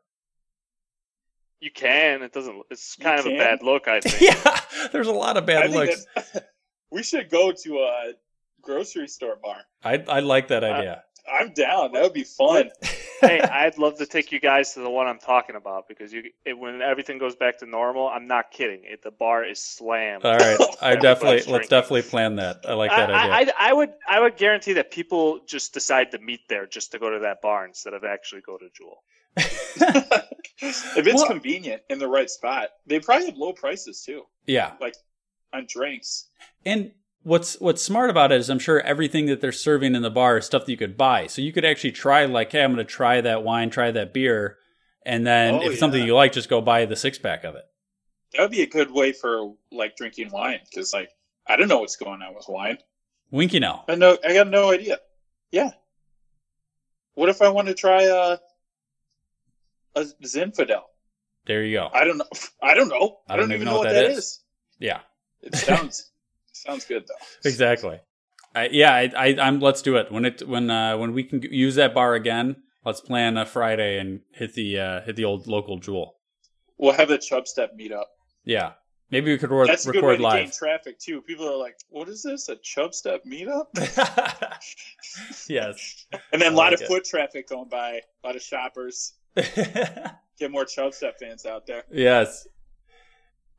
[1.63, 2.23] You can.
[2.23, 2.61] It doesn't.
[2.71, 3.35] It's You kind of can?
[3.37, 4.21] a bad look, I think.
[4.21, 6.07] yeah, there's a lot of bad think looks.
[6.15, 6.45] that's-
[6.91, 8.13] we should go to a
[8.61, 9.59] grocery store bar.
[9.85, 11.05] I I like that uh, idea.
[11.31, 11.93] I'm down.
[11.93, 12.71] That would be fun.
[13.21, 16.25] hey, I'd love to take you guys to the one I'm talking about because you,
[16.45, 18.81] it, when everything goes back to normal, I'm not kidding.
[18.85, 20.25] It, the bar is slammed.
[20.25, 21.69] All right, I definitely let's drinking.
[21.69, 22.65] definitely plan that.
[22.69, 23.55] I like that I, idea.
[23.59, 26.93] I, I, I would I would guarantee that people just decide to meet there just
[26.93, 29.03] to go to that bar instead of actually go to Jewel.
[29.37, 34.73] if it's Well- convenient in the right spot, they probably have low prices too, yeah,
[34.81, 34.95] like
[35.53, 36.29] on drinks.
[36.65, 40.11] And what's what's smart about it is I'm sure everything that they're serving in the
[40.11, 41.27] bar is stuff that you could buy.
[41.27, 44.13] So you could actually try like, hey, I'm going to try that wine, try that
[44.13, 44.59] beer,
[45.05, 47.55] and then Oh, if it's something you like, just go buy the six pack of
[47.55, 47.65] it.
[48.33, 51.11] That would be a good way for like drinking wine because like
[51.47, 52.79] I don't know what's going on with wine.
[53.31, 53.85] Winky now.
[53.89, 54.99] I know I got no idea.
[55.51, 55.71] Yeah.
[57.15, 58.39] What if I want to try a
[59.95, 60.83] a Zinfandel?
[61.47, 61.91] There you go.
[61.93, 62.25] I don't know.
[62.63, 63.19] I don't know.
[63.29, 64.41] I don't, even know what that is.
[64.79, 65.01] Yeah,
[65.43, 66.11] It sounds
[66.53, 67.49] sounds good though.
[67.49, 68.01] exactly.
[68.55, 69.61] I, yeah, I, I, I'm.
[69.61, 72.57] Let's do it when it when uh, when we can use that bar again.
[72.85, 76.17] Let's plan a Friday and hit the uh, hit the old local jewel.
[76.77, 78.05] We'll have a Chub Step meetup.
[78.45, 78.73] Yeah,
[79.11, 80.57] maybe we could re- That's a good way record to gain live.
[80.57, 81.23] traffic too.
[81.23, 82.49] People are like, "What is this?
[82.51, 83.69] A Chub Step meetup?"
[85.49, 86.07] yes.
[86.33, 86.89] And then I a lot like of it.
[86.89, 89.15] foot traffic going by, a lot of shoppers.
[89.35, 91.85] Get more Chub Step fans out there.
[91.91, 92.47] Yes.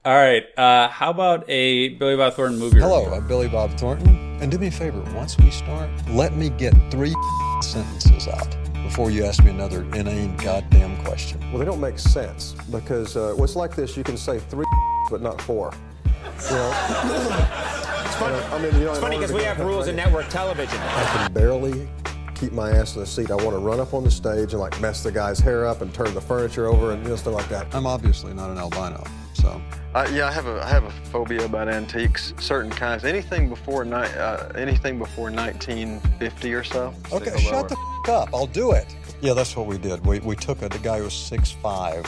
[0.05, 0.43] All right.
[0.57, 2.81] Uh, how about a Billy Bob Thornton movie?
[2.81, 3.13] Hello, review?
[3.15, 4.37] I'm Billy Bob Thornton.
[4.41, 7.15] And do me a favor, once we start, let me get three
[7.61, 11.39] sentences out before you ask me another inane goddamn question.
[11.51, 14.65] Well, they don't make sense because uh, what's like this, you can say three,
[15.09, 15.73] but not four.
[16.15, 17.49] You know?
[18.13, 18.35] It's funny.
[18.35, 20.77] I mean, you know, it's funny because we have rules in network television.
[20.79, 21.89] I can barely
[22.35, 23.31] keep my ass in the seat.
[23.31, 25.81] I want to run up on the stage and like mess the guy's hair up
[25.81, 27.73] and turn the furniture over and you know, stuff like that.
[27.73, 29.03] I'm obviously not an albino,
[29.43, 29.61] so.
[29.93, 33.03] Uh, yeah, I have a I have a phobia about antiques, certain kinds.
[33.05, 36.93] Anything before ni- uh, anything before 1950 or so.
[37.11, 38.01] Okay, Say shut the lower.
[38.05, 38.29] f- up.
[38.33, 38.87] I'll do it.
[39.21, 40.03] Yeah, that's what we did.
[40.05, 42.07] We, we took a the guy who was 6'5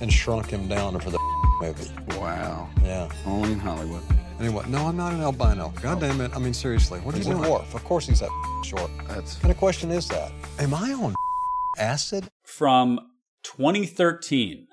[0.00, 1.18] and shrunk him down for the
[1.60, 1.90] movie.
[2.20, 2.68] Wow.
[2.84, 3.08] Yeah.
[3.26, 4.02] Only in Hollywood.
[4.38, 5.72] Anyway, no, I'm not an albino.
[5.82, 6.30] God damn it.
[6.34, 7.74] I mean, seriously, what are He's you a dwarf.
[7.74, 8.30] Of course he's that
[8.64, 8.90] short.
[9.08, 10.30] That's What kind of question is that?
[10.58, 11.14] Am I on
[11.78, 12.28] acid?
[12.44, 12.98] From
[13.44, 14.66] 2013.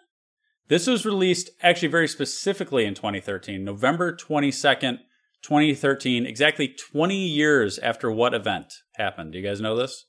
[0.70, 5.00] This was released actually very specifically in 2013, November 22nd,
[5.42, 9.32] 2013, exactly 20 years after what event happened.
[9.34, 10.06] Do you guys know this?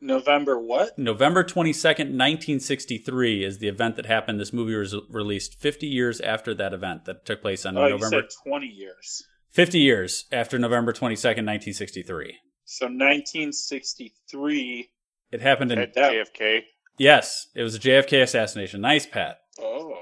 [0.00, 0.98] November what?
[0.98, 4.40] November 22nd, 1963 is the event that happened.
[4.40, 8.16] This movie was released 50 years after that event that took place on Oh, November
[8.16, 9.24] you said 20 years.
[9.50, 12.38] 50 years after November 22nd, 1963.
[12.64, 14.88] So 1963.
[15.32, 16.62] It happened in JFK.
[16.96, 18.80] Yes, it was a JFK assassination.
[18.80, 19.40] Nice, Pat.
[19.60, 19.98] Oh.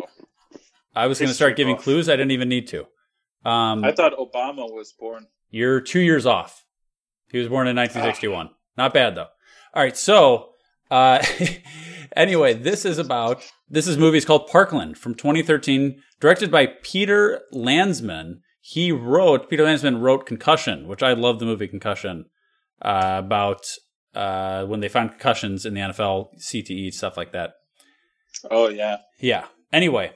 [0.95, 1.85] I was going to start giving buff.
[1.85, 2.09] clues.
[2.09, 2.87] I didn't even need to.
[3.45, 5.27] Um, I thought Obama was born.
[5.51, 6.65] You're two years off.
[7.31, 8.51] He was born in 1961.
[8.77, 9.29] Not bad though.
[9.75, 10.51] All right, so
[10.91, 11.25] uh,
[12.17, 17.43] anyway, this is about this is movie is called Parkland from 2013, directed by Peter
[17.53, 18.41] Landesman.
[18.61, 22.27] He wrote Peter Landesman wrote Concussion, which I love the movie Concussion
[22.83, 23.67] uh, about
[24.15, 27.55] uh, when they find concussions in the NFL, CTE stuff like that.
[28.51, 28.99] Oh yeah.
[29.19, 29.47] Yeah.
[29.73, 30.13] Anyway,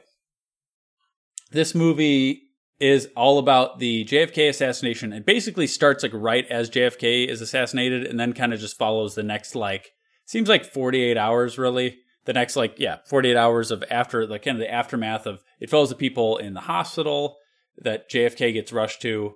[1.50, 2.42] this movie
[2.78, 5.12] is all about the JFK assassination.
[5.12, 9.14] It basically starts like right as JFK is assassinated and then kind of just follows
[9.14, 9.90] the next like
[10.24, 11.98] seems like 48 hours really.
[12.24, 15.70] The next like yeah, 48 hours of after like kind of the aftermath of it
[15.70, 17.37] follows the people in the hospital
[17.78, 19.35] that JFK gets rushed to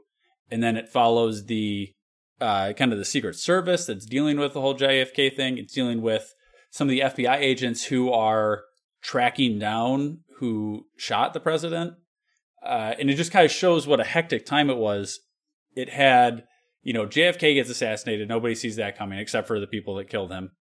[0.51, 1.92] and then it follows the
[2.40, 5.59] uh, kind of the Secret Service that's dealing with the whole JFK thing.
[5.59, 6.35] It's dealing with
[6.70, 8.64] some of the FBI agents who are
[9.05, 11.95] tracking down who shot the president.
[12.64, 15.21] Uh, and it just kind of shows what a hectic time it was.
[15.77, 16.45] It had,
[16.83, 18.29] you know, JFK gets assassinated.
[18.29, 20.53] Nobody sees that coming except for the people that killed him.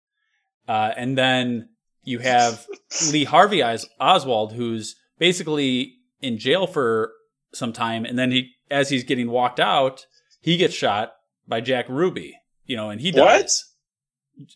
[0.67, 1.69] Uh, and then
[2.03, 2.67] you have
[3.11, 7.13] Lee Harvey Oswald, who's basically in jail for
[7.53, 8.03] some time.
[8.03, 10.05] And then he, as he's getting walked out,
[10.41, 11.13] he gets shot
[11.47, 13.63] by Jack Ruby, you know, and he dies.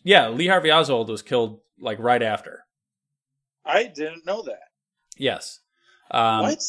[0.02, 2.64] Yeah, Lee Harvey Oswald was killed like right after.
[3.68, 4.60] I didn't know that.
[5.18, 5.60] Yes.
[6.10, 6.62] Um, what?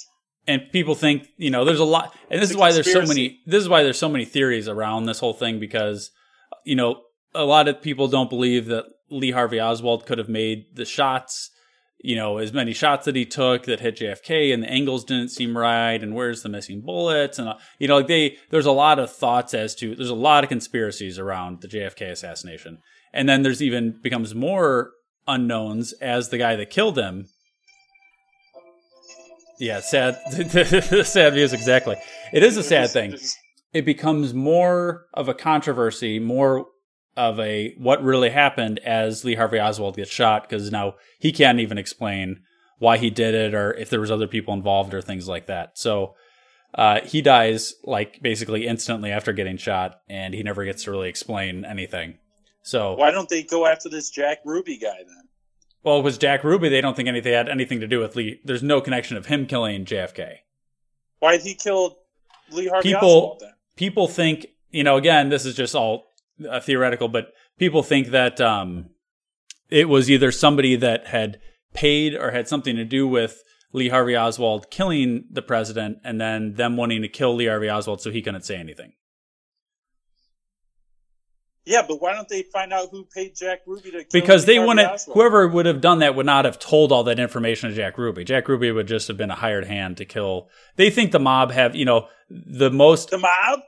[0.48, 3.04] And people think, you know, there's a lot, and this It's is why there's so
[3.04, 3.40] many.
[3.46, 6.12] This is why there's so many theories around this whole thing because,
[6.66, 7.02] you know,
[7.36, 11.52] a lot of people don't believe that Lee Harvey Oswald could have made the shots.
[12.02, 15.30] You know, as many shots that he took that hit JFK, and the angles didn't
[15.30, 19.00] seem right, and where's the missing bullets, and you know, like they there's a lot
[19.00, 22.80] of thoughts as to there's a lot of conspiracies around the JFK assassination,
[23.14, 24.92] and then there's even becomes more
[25.30, 27.28] unknowns as the guy that killed him
[29.60, 30.18] yeah, sad.
[31.06, 31.98] sad views, exactly.
[32.32, 33.16] It is a sad thing.
[33.74, 36.66] It becomes more of a controversy, more
[37.18, 41.60] of a what really happened as Lee Harvey Oswald gets shot because now he can't
[41.60, 42.42] even explain
[42.78, 45.78] why he did it or if there was other people involved or things like that.
[45.78, 46.16] So
[46.74, 51.10] uh, he dies like basically instantly after getting shot, and he never gets to really
[51.10, 52.18] explain anything.
[52.70, 55.24] So Why don't they go after this Jack Ruby guy then?
[55.82, 56.70] well, it was Jack Ruby.
[56.70, 58.40] They don't think anything had anything to do with Lee.
[58.44, 60.36] There's no connection of him killing JFK.
[61.20, 61.98] Why did he kill
[62.52, 63.54] Lee Harvey people Oswald then?
[63.76, 66.14] people think you know again this is just all
[66.50, 68.90] uh, theoretical but people think that um
[69.70, 71.40] it was either somebody that had
[71.74, 76.54] paid or had something to do with Lee Harvey Oswald killing the president and then
[76.56, 78.94] them wanting to kill Lee Harvey Oswald so he couldn't say anything.
[81.66, 84.60] Yeah, but why don't they find out who paid Jack Ruby to kill Because they
[84.60, 87.98] wouldn't whoever would have done that would not have told all that information to Jack
[87.98, 88.24] Ruby.
[88.24, 90.50] Jack Ruby would just have been a hired hand to kill.
[90.78, 93.60] They think the mob have, you know, the most the mob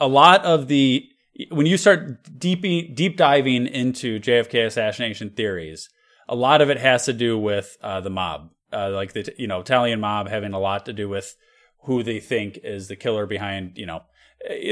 [0.00, 1.08] a lot of the
[1.50, 5.90] when you start deep deep diving into JFK assassination theories,
[6.28, 9.46] a lot of it has to do with uh, the mob, uh, like the you
[9.46, 11.36] know Italian mob having a lot to do with
[11.82, 13.72] who they think is the killer behind.
[13.76, 14.02] You know,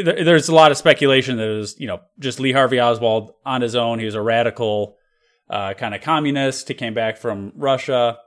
[0.05, 3.63] there's a lot of speculation that it was you know just Lee Harvey Oswald on
[3.63, 3.99] his own.
[3.99, 4.97] He was a radical
[5.51, 6.69] uh, kind of communist.
[6.69, 8.19] He came back from Russia,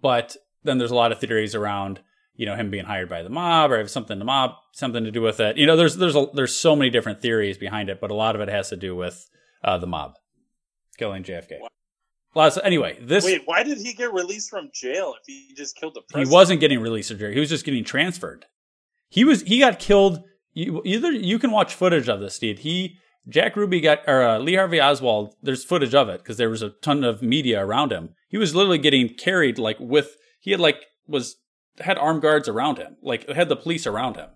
[0.00, 2.00] but then there's a lot of theories around
[2.36, 5.10] you know him being hired by the mob or have something to mob something to
[5.10, 5.56] do with it.
[5.56, 8.34] You know, there's there's a, there's so many different theories behind it, but a lot
[8.34, 9.28] of it has to do with
[9.62, 10.14] uh, the mob
[10.98, 11.58] killing JFK.
[12.34, 12.58] Lots.
[12.62, 16.00] Anyway, this Wait, why did he get released from jail if he just killed the
[16.00, 16.28] president?
[16.28, 17.30] he wasn't getting released from jail.
[17.30, 18.46] He was just getting transferred.
[19.08, 20.22] He was he got killed.
[20.52, 22.60] You, either you can watch footage of this, Steve.
[22.60, 25.34] He Jack Ruby got or uh, Lee Harvey Oswald.
[25.42, 28.10] There's footage of it because there was a ton of media around him.
[28.28, 31.36] He was literally getting carried like with he had like was
[31.80, 34.28] had armed guards around him, like had the police around him,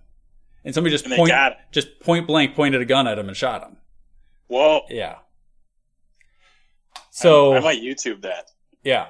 [0.64, 1.32] and somebody just And point
[1.70, 3.76] just point blank pointed a gun at him and shot him.
[4.48, 4.82] Whoa.
[4.88, 5.16] Yeah.
[7.10, 8.50] So I might YouTube that.
[8.82, 9.08] yeah.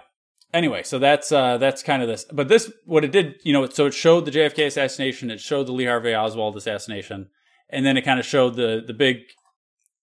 [0.52, 2.24] Anyway, so that's uh that's kind of this.
[2.32, 5.66] But this what it did, you know, so it showed the JFK assassination, it showed
[5.66, 7.28] the Lee Harvey Oswald assassination,
[7.68, 9.18] and then it kind of showed the the big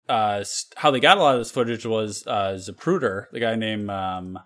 [0.08, 0.42] uh
[0.76, 4.38] how they got a lot of this footage was uh Zapruder, the guy named um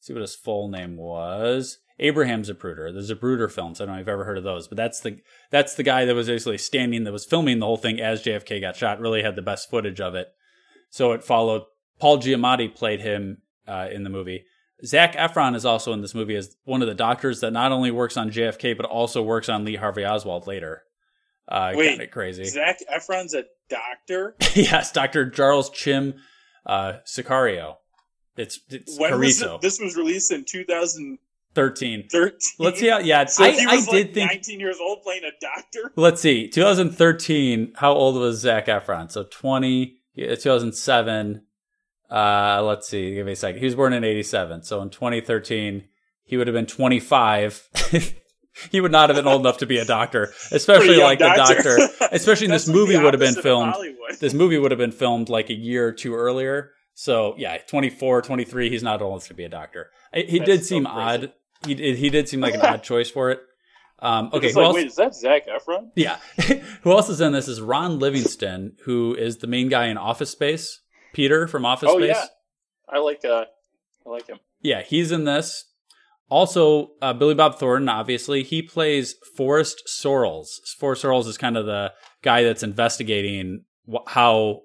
[0.00, 1.78] see what his full name was.
[1.98, 3.80] Abraham Zapruder, the Zapruder films.
[3.80, 5.18] I don't know if you've ever heard of those, but that's the
[5.50, 8.62] that's the guy that was basically standing that was filming the whole thing as JFK
[8.62, 9.00] got shot.
[9.00, 10.28] Really had the best footage of it.
[10.88, 11.62] So it followed.
[12.00, 14.44] Paul Giamatti played him uh, in the movie.
[14.84, 17.90] Zac Efron is also in this movie as one of the doctors that not only
[17.90, 20.82] works on JFK but also works on Lee Harvey Oswald later.
[21.48, 22.44] Uh, Wait, kinda crazy.
[22.44, 24.36] Zac Efron's a doctor.
[24.54, 26.14] yes, Doctor Charles Chim
[26.66, 27.76] uh, Sicario.
[28.36, 29.60] It's it's When was it?
[29.60, 32.08] This was released in 2013.
[32.08, 32.08] Thirteen.
[32.58, 32.88] Let's see.
[32.88, 35.32] How, yeah, So I, he I was did like think 19 years old playing a
[35.40, 35.92] doctor.
[35.96, 36.48] Let's see.
[36.48, 37.74] 2013.
[37.76, 39.10] How old was Zac Efron?
[39.10, 39.98] So 20.
[40.16, 41.42] 2007.
[42.12, 43.14] Uh, let's see.
[43.14, 43.60] Give me a second.
[43.60, 44.64] He was born in 87.
[44.64, 45.84] So in 2013,
[46.24, 48.14] he would have been 25.
[48.70, 51.78] he would not have been old enough to be a doctor, especially like the doctor.
[51.78, 52.08] doctor.
[52.12, 53.74] Especially this movie would have been filmed.
[54.20, 56.72] This movie would have been filmed like a year or two earlier.
[56.94, 58.68] So yeah, 24, 23.
[58.68, 59.90] He's not old enough to be a doctor.
[60.12, 61.32] He That's did seem odd.
[61.66, 63.40] He did, he did seem like an odd choice for it.
[64.00, 64.74] Um, okay, like, else?
[64.74, 65.90] wait, is that Zac Efron?
[65.94, 66.18] Yeah.
[66.82, 70.30] Who else is in this is Ron Livingston, who is the main guy in Office
[70.30, 70.80] Space.
[71.12, 72.08] Peter from Office Oh Space.
[72.16, 72.26] yeah,
[72.88, 73.44] I like uh,
[74.06, 74.38] I like him.
[74.60, 75.64] Yeah, he's in this.
[76.28, 80.46] Also, uh, Billy Bob Thornton, obviously, he plays Forrest Sorrels.
[80.78, 81.92] Forrest Sorrels is kind of the
[82.22, 84.60] guy that's investigating wh- how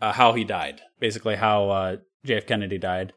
[0.00, 3.12] uh, how he died, basically how uh, JF Kennedy died.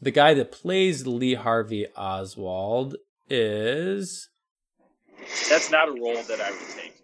[0.00, 2.96] The guy that plays Lee Harvey Oswald
[3.28, 4.28] is
[5.50, 6.94] That's not a role that I would take.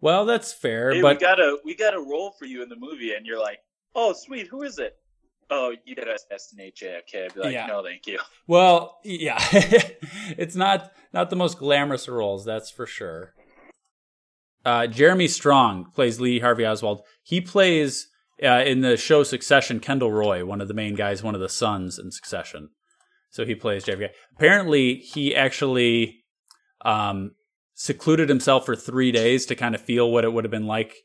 [0.00, 2.68] Well, that's fair, Hey, but we got a we got a role for you in
[2.68, 3.58] the movie, and you're like,
[3.94, 4.94] oh sweet, who is it?
[5.50, 7.24] Oh, you gotta assassinate JFK.
[7.24, 7.66] I'd be like, Yeah.
[7.66, 8.18] no, thank you.
[8.46, 9.38] Well, yeah,
[10.36, 13.32] it's not not the most glamorous roles, that's for sure.
[14.64, 17.02] Uh, Jeremy Strong plays Lee Harvey Oswald.
[17.22, 18.08] He plays
[18.42, 21.48] uh, in the show Succession Kendall Roy, one of the main guys, one of the
[21.48, 22.68] sons in Succession.
[23.30, 24.10] So he plays JFK.
[24.36, 26.24] Apparently, he actually
[26.84, 27.32] um,
[27.80, 30.96] secluded himself for three days to kind of feel what it would have been like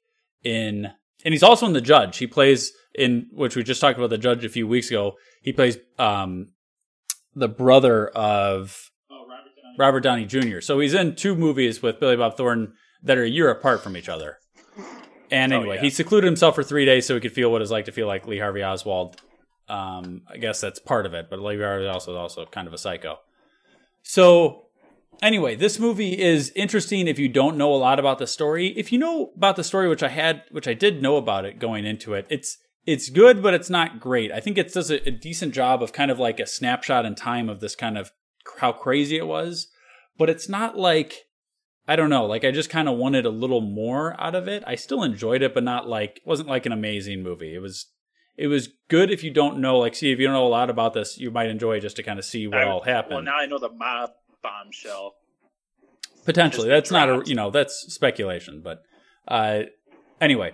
[0.43, 0.87] in.
[1.23, 2.17] And he's also in The Judge.
[2.17, 5.13] He plays in which we just talked about the Judge a few weeks ago.
[5.43, 6.49] He plays um,
[7.35, 8.89] the brother of
[9.77, 10.61] Robert Downey Jr.
[10.61, 13.95] So he's in two movies with Billy Bob Thornton that are a year apart from
[13.95, 14.37] each other.
[15.29, 15.81] And Oh, anyway, yeah.
[15.83, 18.07] he secluded himself for three days so he could feel what it's like to feel
[18.07, 19.21] like Lee Harvey Oswald.
[19.69, 22.77] Um, I guess that's part of it, but Lee Harvey also also kind of a
[22.77, 23.19] psycho.
[24.01, 24.65] So
[25.21, 28.67] anyway, this movie is interesting if you don't know a lot about the story.
[28.77, 31.59] If you know about the story, which I had, which I did know about it
[31.59, 34.31] going into it, it's it's good, but it's not great.
[34.31, 37.15] I think it does a, a decent job of kind of like a snapshot in
[37.15, 38.11] time of this kind of
[38.59, 39.67] how crazy it was,
[40.17, 41.13] but it's not like
[41.87, 44.63] I don't know, like I just kind of wanted a little more out of it.
[44.65, 47.53] I still enjoyed it, but not like it wasn't like an amazing movie.
[47.53, 47.87] It was
[48.35, 50.69] it was good if you don't know, like see if you don't know a lot
[50.69, 53.15] about this, you might enjoy just to kind of see what I- all happened.
[53.15, 54.11] Well, now I know the mob
[54.43, 55.15] bombshell.
[56.25, 58.83] Potentially, that's not a you know that's speculation, but
[59.27, 59.63] uh,
[60.21, 60.53] anyway,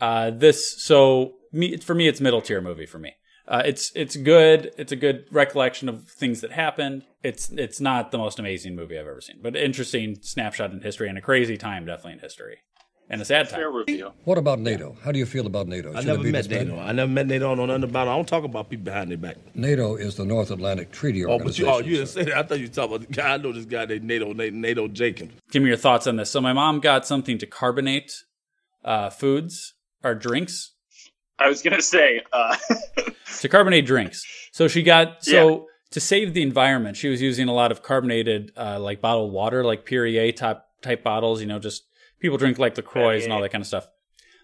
[0.00, 3.14] uh, this so me for me it's middle tier movie for me.
[3.46, 4.72] Uh, it's it's good.
[4.76, 7.04] It's a good recollection of things that happened.
[7.22, 11.08] It's it's not the most amazing movie I've ever seen, but interesting snapshot in history
[11.08, 12.58] and a crazy time definitely in history
[13.10, 13.60] and a sad time.
[13.60, 14.12] Fair review.
[14.24, 14.96] What about NATO?
[15.02, 15.92] How do you feel about NATO?
[15.92, 16.74] I Should never it be met disbanded?
[16.74, 16.82] NATO.
[16.82, 17.46] I never met NATO.
[17.46, 18.10] I don't know nothing about it.
[18.10, 19.36] I don't talk about people behind their back.
[19.54, 22.38] NATO is the North Atlantic Treaty Oh, but you, oh, you didn't say that.
[22.38, 23.34] I thought you were talking about the guy.
[23.34, 25.32] I know this guy named NATO, NATO, NATO Jenkins.
[25.50, 26.30] Give me your thoughts on this.
[26.30, 28.24] So my mom got something to carbonate
[28.84, 30.72] uh, foods or drinks
[31.40, 32.56] I was gonna say, uh,
[33.40, 34.24] to carbonate drinks.
[34.52, 38.52] So she got so to save the environment, she was using a lot of carbonated
[38.56, 41.40] uh, like bottled water, like Perrier type type bottles.
[41.40, 41.84] You know, just
[42.20, 43.88] people drink like Lacroix and all that kind of stuff.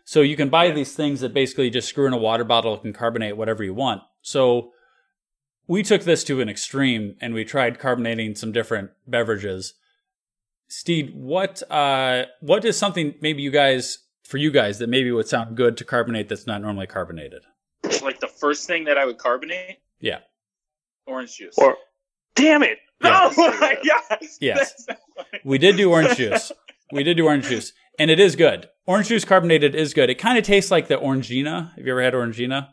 [0.04, 2.82] So you can buy these things that basically just screw in a water bottle and
[2.82, 4.02] can carbonate whatever you want.
[4.22, 4.70] So
[5.66, 9.74] we took this to an extreme and we tried carbonating some different beverages.
[10.68, 15.28] Steve, what uh, what is something maybe you guys for you guys that maybe would
[15.28, 17.42] sound good to carbonate that's not normally carbonated?
[18.02, 20.18] like the first thing that I would carbonate, Yeah.
[21.06, 21.54] orange juice.
[21.56, 21.76] Or,
[22.34, 22.78] damn it!
[23.02, 23.30] Yeah.
[23.36, 24.18] oh my god!
[24.40, 24.86] Yes.
[25.44, 26.50] We did do orange juice.
[26.92, 27.72] We did do orange juice.
[27.98, 28.68] And it is good.
[28.86, 30.10] Orange juice carbonated is good.
[30.10, 31.74] It kind of tastes like the Orangina.
[31.76, 32.68] Have you ever had Orangina?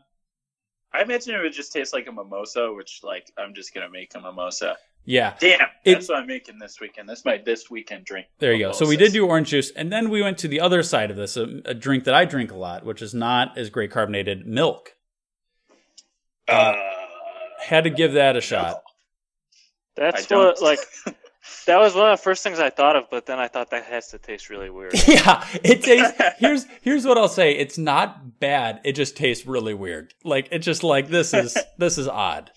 [0.93, 4.13] I imagine it would just taste like a mimosa, which like I'm just gonna make
[4.15, 4.75] a mimosa.
[5.05, 5.33] Yeah.
[5.39, 7.09] Damn, It- that's what I'm making this weekend.
[7.09, 8.27] That's my this weekend drink.
[8.39, 8.71] There you go.
[8.73, 9.71] So we did do orange juice.
[9.71, 12.25] And then we went to the other side of this, a, a drink that I
[12.25, 14.93] drink a lot, which is not as great carbonated milk.
[16.47, 16.75] Uh,
[17.59, 18.81] Had to give that a shot.
[19.95, 20.61] That's I what don't.
[20.61, 20.79] like.
[21.67, 23.85] That was one of the first things I thought of, but then I thought that
[23.85, 24.93] has to taste really weird.
[25.07, 26.13] Yeah, it tastes.
[26.39, 27.51] here's here's what I'll say.
[27.55, 28.79] It's not bad.
[28.83, 30.13] It just tastes really weird.
[30.23, 32.51] Like it's just like this is this is odd.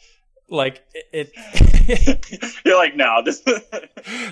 [0.49, 3.43] Like it, it You're like, no, this.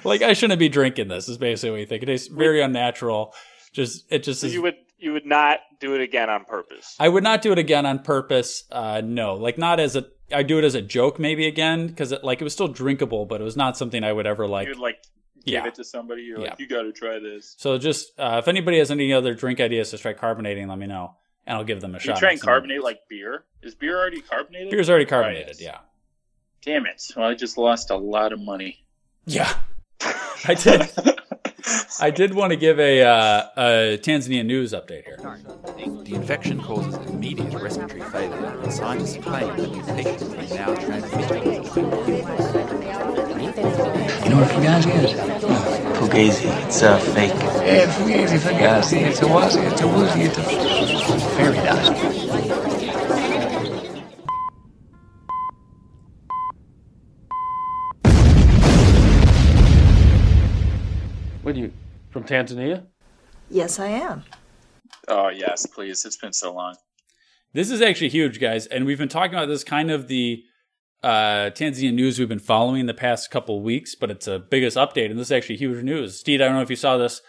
[0.05, 1.29] like I shouldn't be drinking this.
[1.29, 2.03] Is basically what you think.
[2.05, 3.35] It tastes very unnatural.
[3.73, 4.55] Just it just So is.
[4.55, 6.97] you would you would not do it again on purpose.
[6.99, 8.65] I would not do it again on purpose.
[8.71, 10.07] Uh, no, like not as a.
[10.33, 13.27] I do it as a joke maybe again because it, like it was still drinkable,
[13.27, 14.69] but it was not something I would ever like.
[14.69, 14.97] You'd like
[15.45, 15.67] give Yeah.
[15.67, 16.23] it to somebody.
[16.23, 16.51] You're Yeah.
[16.51, 17.55] like, you got to try this.
[17.59, 20.87] So just uh, if anybody has any other drink ideas to try carbonating, let me
[20.87, 21.17] know,
[21.47, 22.19] and I'll give them a You shot.
[22.19, 23.45] try and carbonate like beer.
[23.63, 24.71] Is beer already carbonated?
[24.71, 25.57] Beer's already carbonated.
[25.61, 25.79] Yeah.
[26.63, 27.03] Damn it!
[27.15, 28.85] Well, I just lost a lot of money.
[29.27, 29.53] Yeah.
[30.47, 30.91] I did.
[32.01, 35.19] I did want to give a, uh, a Tanzania news update here.
[36.05, 41.45] The infection causes immediate respiratory failure, and scientists claim the mutation is now transmitted.
[44.25, 45.13] You know what Fugazi is?
[45.99, 47.33] Fugazi, it's a fake.
[47.33, 50.43] Yeah, Fugazi, Fugazi, it's a wazi, it's a woozy, it's a
[51.37, 52.24] fairy dust.
[61.45, 61.73] What are you
[62.09, 62.87] from Tanzania?
[63.51, 64.25] Yes, I am.
[65.09, 66.03] Oh yes, please.
[66.07, 66.77] It's been so long.
[67.53, 70.43] This is actually huge, guys, and we've been talking about this kind of the
[71.03, 74.79] uh, Tanzania news we've been following the past couple of weeks, but it's a biggest
[74.79, 76.19] update, and this is actually huge news.
[76.19, 77.21] Steve, I don't know if you saw this.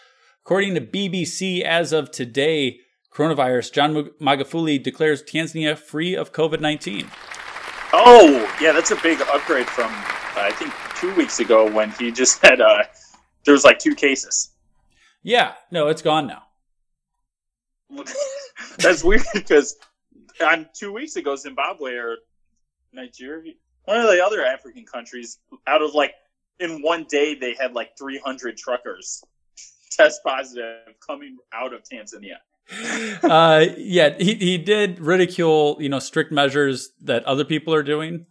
[0.45, 2.77] According to BBC, as of today,
[3.13, 7.11] coronavirus, John Mag- Magufuli declares Tanzania free of COVID 19.
[7.91, 12.13] Oh yeah, that's a big upgrade from uh, I think two weeks ago when he
[12.13, 12.83] just said uh,
[13.45, 14.49] there was like two cases.
[15.23, 16.43] Yeah, no, it's gone now.
[18.79, 19.75] That's weird because
[20.43, 22.17] on two weeks ago, Zimbabwe or
[22.91, 23.53] Nigeria,
[23.85, 26.13] one of the other African countries, out of like
[26.59, 29.23] in one day, they had like 300 truckers
[29.91, 32.37] test positive coming out of Tanzania.
[33.23, 38.25] uh, yeah, he he did ridicule you know strict measures that other people are doing,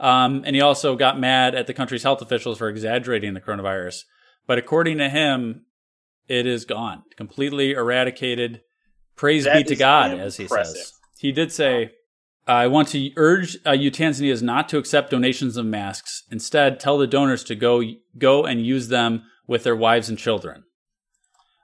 [0.00, 4.04] um, and he also got mad at the country's health officials for exaggerating the coronavirus.
[4.46, 5.66] But according to him,
[6.28, 8.62] it is gone, completely eradicated.
[9.16, 10.92] Praise That be to God, as he says.
[11.18, 11.92] He did say,
[12.46, 16.24] "I want to urge uh, you Tanzanians not to accept donations of masks.
[16.30, 17.82] Instead, tell the donors to go
[18.18, 20.64] go and use them with their wives and children."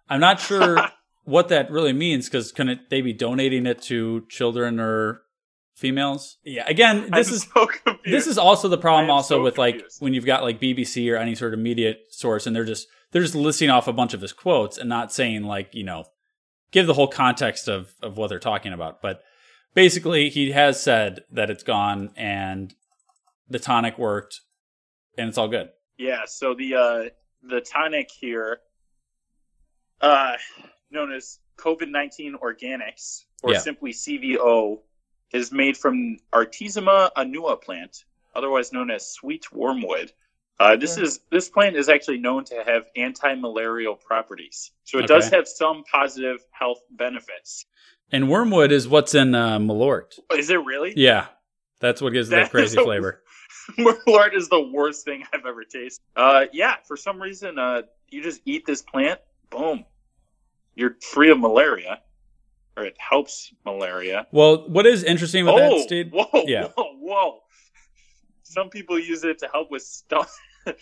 [0.08, 0.78] I'm not sure
[1.24, 5.22] what that really means because can it, they be donating it to children or
[5.74, 6.38] females?
[6.44, 6.64] Yeah.
[6.66, 7.68] Again, this I'm is so
[8.04, 11.16] this is also the problem also so with like when you've got like BBC or
[11.16, 14.20] any sort of media source and they're just they're just listing off a bunch of
[14.20, 16.04] his quotes and not saying like you know
[16.70, 19.02] give the whole context of of what they're talking about.
[19.02, 19.22] But
[19.74, 22.74] basically, he has said that it's gone and
[23.48, 24.40] the tonic worked
[25.18, 25.68] and it's all good.
[25.98, 27.08] Yeah, so the uh,
[27.42, 28.60] the tonic here,
[30.00, 30.34] uh,
[30.90, 33.58] known as COVID nineteen Organics, or Yeah.
[33.58, 34.78] simply CVO,
[35.32, 36.80] is made from Artemisia
[37.16, 38.04] annua plant,
[38.34, 40.12] otherwise known as sweet wormwood.
[40.60, 45.28] Uh, this is this plant is actually known to have anti-malarial properties, so it does
[45.30, 47.64] have some positive health benefits.
[48.12, 50.18] And wormwood is what's in uh, Malort.
[50.32, 50.92] Is it really?
[50.94, 51.26] Yeah,
[51.80, 53.22] that's what gives it that That crazy a- flavor.
[53.78, 56.00] Malort is the worst thing I've ever tasted.
[56.14, 59.20] Uh, yeah, for some reason, uh, you just eat this plant,
[59.50, 59.84] boom,
[60.74, 62.00] you're free of malaria,
[62.76, 64.26] or it helps malaria.
[64.32, 66.10] Well, what is interesting with oh, that, Steve?
[66.12, 66.68] whoa, Yeah.
[66.76, 67.38] whoa, whoa!
[68.42, 70.26] Some people use it to help with stom-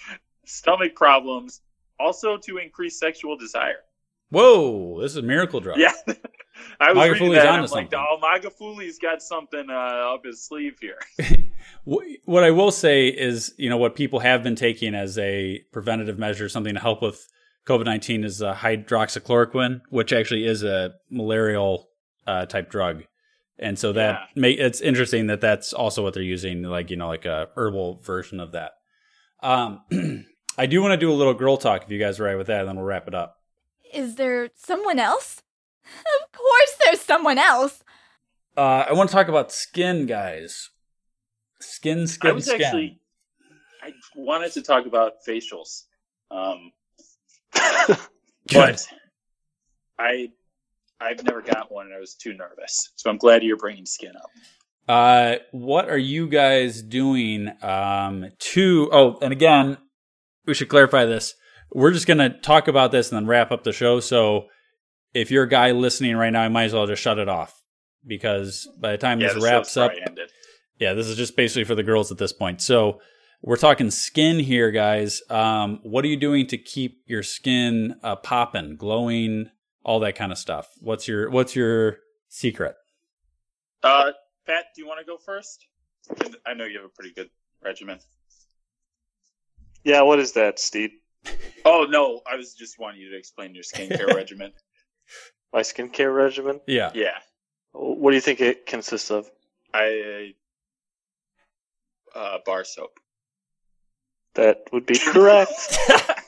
[0.44, 1.60] stomach problems,
[1.98, 3.80] also to increase sexual desire.
[4.30, 5.78] Whoa, this is a miracle drug.
[5.78, 5.92] Yeah,
[6.80, 10.76] I was Maga reading that, I'm like, oh, Magufuli's got something uh, up his sleeve
[10.80, 10.98] here.
[11.84, 16.18] What I will say is, you know, what people have been taking as a preventative
[16.18, 17.26] measure, something to help with
[17.70, 21.88] COVID 19 is uh, hydroxychloroquine, which actually is a malarial
[22.26, 23.04] uh, type drug.
[23.60, 27.06] And so that ma- it's interesting that that's also what they're using, like, you know,
[27.06, 28.72] like a herbal version of that.
[29.42, 29.82] Um,
[30.58, 32.48] I do want to do a little girl talk if you guys are right with
[32.48, 33.36] that, and then we'll wrap it up.
[33.94, 35.42] Is there someone else?
[36.22, 37.82] Of course there's someone else.
[38.56, 40.70] Uh, I want to talk about skin, guys.
[41.60, 42.62] Skin, I skin, was skin.
[42.62, 43.00] actually
[43.82, 45.84] I wanted to talk about facials,
[46.30, 46.72] um,
[47.52, 48.86] but
[49.98, 50.28] I
[51.00, 52.90] I've never got one, and I was too nervous.
[52.96, 54.30] So I'm glad you're bringing skin up.
[54.88, 58.88] Uh, what are you guys doing um, to?
[58.92, 59.78] Oh, and again,
[60.46, 61.34] we should clarify this.
[61.72, 64.00] We're just gonna talk about this and then wrap up the show.
[64.00, 64.46] So,
[65.14, 67.54] if you're a guy listening right now, I might as well just shut it off
[68.06, 70.30] because by the time Yeah, this the wraps up, ended.
[70.78, 72.60] yeah, this is just basically for the girls at this point.
[72.60, 73.00] So,
[73.42, 75.22] we're talking skin here, guys.
[75.30, 79.50] Um, what are you doing to keep your skin uh, popping, glowing,
[79.84, 80.68] all that kind of stuff?
[80.80, 82.76] What's your What's your secret?
[83.82, 84.12] Uh,
[84.46, 85.66] Pat, do you want to go first?
[86.46, 87.30] I know you have a pretty good
[87.62, 87.98] regimen.
[89.84, 90.90] Yeah, what is that, Steve?
[91.64, 94.52] Oh no, I was just wanting you to explain your skincare regimen.
[95.52, 96.60] My skincare regimen?
[96.66, 96.90] Yeah.
[96.94, 97.18] Yeah,
[97.72, 99.28] What do you think it consists of?
[99.74, 100.34] I
[102.14, 102.98] uh, bar soap.
[104.34, 105.78] That would be correct.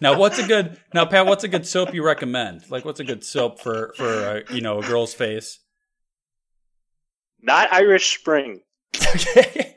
[0.00, 1.26] Now, what's a good now, Pat?
[1.26, 2.70] What's a good soap you recommend?
[2.70, 5.60] Like, what's a good soap for for uh, you know a girl's face?
[7.40, 8.60] Not Irish Spring.
[8.94, 9.76] Okay.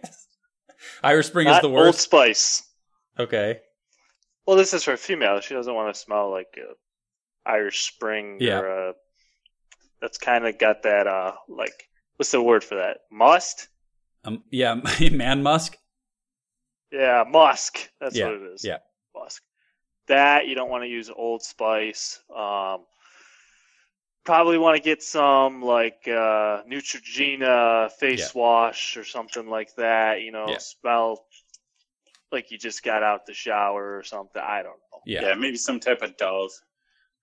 [1.04, 2.02] Irish Spring Not is the Old worst.
[2.02, 2.64] Spice.
[3.18, 3.60] Okay.
[4.46, 5.40] Well, this is for a female.
[5.40, 6.74] She doesn't want to smell like uh,
[7.46, 8.38] Irish Spring.
[8.40, 8.60] Yeah.
[8.60, 8.94] Or, uh,
[10.02, 12.98] that's kind of got that, uh, like, what's the word for that?
[13.12, 13.68] Must?
[14.24, 14.44] Um.
[14.50, 14.76] Yeah.
[15.12, 15.78] Man musk.
[16.92, 17.90] Yeah, musk.
[18.00, 18.26] That's yeah.
[18.26, 18.64] what it is.
[18.64, 18.78] Yeah.
[19.16, 19.44] Musk.
[20.08, 22.20] That, you don't want to use Old Spice.
[22.36, 22.86] Um,
[24.26, 30.22] probably want to get some, like, uh, Neutrogena face wash or something like that.
[30.22, 30.58] You know, Yeah.
[30.58, 31.26] smell
[32.32, 34.42] like you just got out the shower or something.
[34.42, 35.00] I don't know.
[35.06, 35.30] Yeah.
[35.30, 36.52] Yeah, maybe some type of Dove.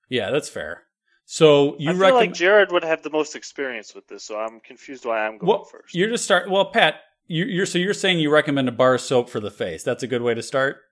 [0.08, 0.82] Yeah, that's fair.
[1.26, 2.14] So you I feel recommend?
[2.14, 5.48] like Jared would have the most experience with this, so I'm confused why I'm going
[5.48, 5.94] well, first.
[5.94, 6.48] you're just start.
[6.48, 9.82] Well, Pat, you, you're so you're saying you recommend a bar soap for the face.
[9.82, 10.82] That's a good way to start.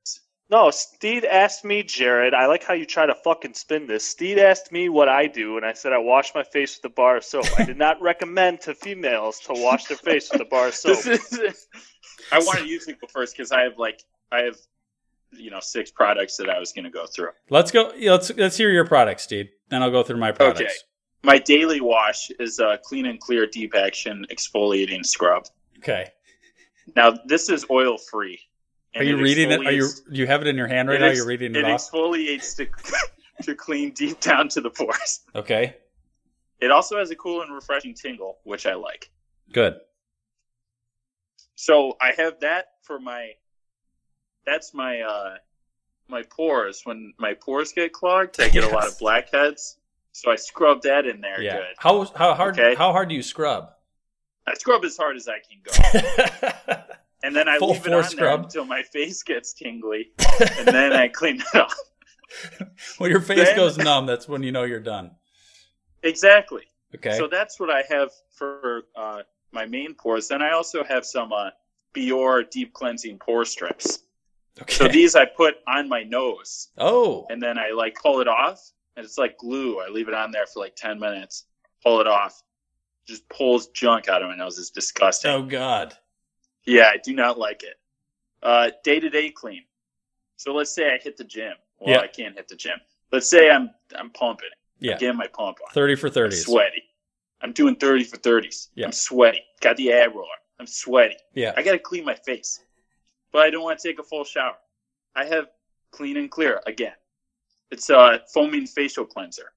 [0.51, 2.35] No, Steed asked me, Jared.
[2.35, 4.07] I like how you try to fucking spin this.
[4.07, 6.95] Steed asked me what I do, and I said I wash my face with a
[6.95, 7.47] bar of soap.
[7.59, 11.07] I did not recommend to females to wash their face with a bar of soap.
[11.07, 11.66] Is.
[12.30, 14.57] I wanted to use go first because I have like I have,
[15.32, 17.30] you know, six products that I was going to go through.
[17.49, 17.93] Let's go.
[17.99, 19.49] Let's let's hear your products, Steve.
[19.70, 20.61] Then I'll go through my products.
[20.61, 20.72] Okay.
[21.22, 25.47] My daily wash is a clean and clear deep action exfoliating scrub.
[25.78, 26.11] Okay.
[26.97, 28.41] Now this is oil free.
[28.97, 29.66] Are you reading it?
[29.66, 31.11] Are you do you have it in your hand right now?
[31.11, 31.80] You're reading it, it off.
[31.91, 32.66] exfoliates to
[33.43, 35.20] to clean deep down to the pores.
[35.35, 35.76] Okay.
[36.61, 39.11] It also has a cool and refreshing tingle, which I like.
[39.53, 39.74] Good.
[41.57, 43.32] So I have that for my.
[44.47, 45.37] That's my uh
[46.09, 46.82] my pores.
[46.85, 49.76] When my pores get clogged, I get a lot of blackheads.
[50.12, 51.57] So I scrub that in there Yeah.
[51.57, 51.74] good.
[51.78, 52.74] How how hard Okay.
[52.76, 53.74] how hard do you scrub?
[54.47, 56.82] I scrub as hard as I can go.
[57.22, 58.45] and then I Full leave it on scrub?
[58.45, 60.11] until my face gets tingly,
[60.59, 61.74] and then I clean it off.
[62.99, 65.12] When your face Then- goes numb, that's when you know you're done.
[66.03, 66.64] Exactly.
[66.95, 67.16] Okay.
[67.16, 69.22] So that's what I have for uh,
[69.53, 70.28] my main pores.
[70.28, 71.51] Then I also have some uh,
[71.95, 74.01] Biore deep cleansing pore strips.
[74.61, 74.72] Okay.
[74.74, 77.26] So these I put on my nose, oh.
[77.30, 78.61] and then I like pull it off,
[78.97, 79.80] and it's like glue.
[79.80, 81.47] I leave it on there for like ten minutes,
[81.82, 82.40] pull it off,
[83.07, 84.59] just pulls junk out of my nose.
[84.59, 85.30] It's disgusting.
[85.30, 85.94] Oh God.
[86.66, 87.74] Yeah, I do not like it.
[88.42, 89.62] Uh, Day to day clean.
[90.36, 91.52] So let's say I hit the gym.
[91.78, 92.00] Well, Yeah.
[92.00, 92.78] I can't hit the gym.
[93.12, 94.48] Let's say I'm I'm pumping.
[94.80, 94.92] Yeah.
[94.94, 95.72] I'm getting my pump on.
[95.72, 96.44] Thirty for I'm thirties.
[96.44, 96.82] sweaty.
[97.40, 98.68] I'm doing 30 for 30s.
[98.74, 98.86] Yeah.
[98.86, 99.42] I'm sweaty.
[99.61, 100.28] Got the ab roller.
[100.59, 101.16] I'm sweaty.
[101.34, 101.52] Yeah.
[101.55, 102.59] I got to clean my face.
[103.32, 104.55] But I don't want to take a full shower.
[105.14, 105.48] I have
[105.90, 106.94] clean and clear again.
[107.70, 109.52] It's a foaming facial cleanser.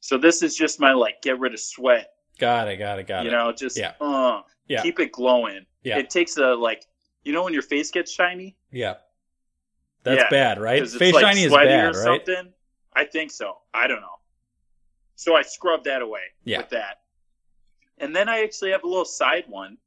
[0.00, 2.08] So this is just my like get rid of sweat.
[2.38, 2.76] Got it.
[2.78, 3.06] Got it.
[3.06, 3.32] Got you it.
[3.32, 3.92] You know, just Yeah.
[4.00, 4.82] uh, Yeah.
[4.82, 5.66] keep it glowing.
[5.82, 5.98] Yeah.
[5.98, 6.84] It takes a like
[7.22, 8.56] you know when your face gets shiny?
[8.70, 8.94] Yeah.
[10.02, 10.86] That's Yeah, bad, right?
[10.86, 12.26] Face like, shiny is bad, or right?
[12.26, 12.52] Something.
[12.92, 13.58] I think so.
[13.72, 14.18] I don't know.
[15.16, 16.58] So I scrub that away Yeah.
[16.58, 17.00] with that,
[17.98, 19.78] and then I actually have a little side one.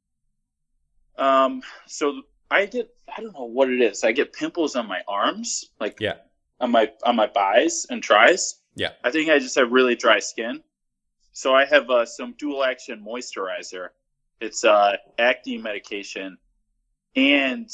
[1.16, 4.04] Um, so I get I don't know what it is.
[4.04, 6.14] I get pimples on my arms, like Yeah.
[6.60, 8.60] on my on my buys and tries.
[8.74, 8.92] Yeah.
[9.04, 10.62] I think I just have really dry skin.
[11.38, 13.90] So I have uh, some dual action moisturizer.
[14.40, 16.36] It's uh, acne medication
[17.14, 17.70] and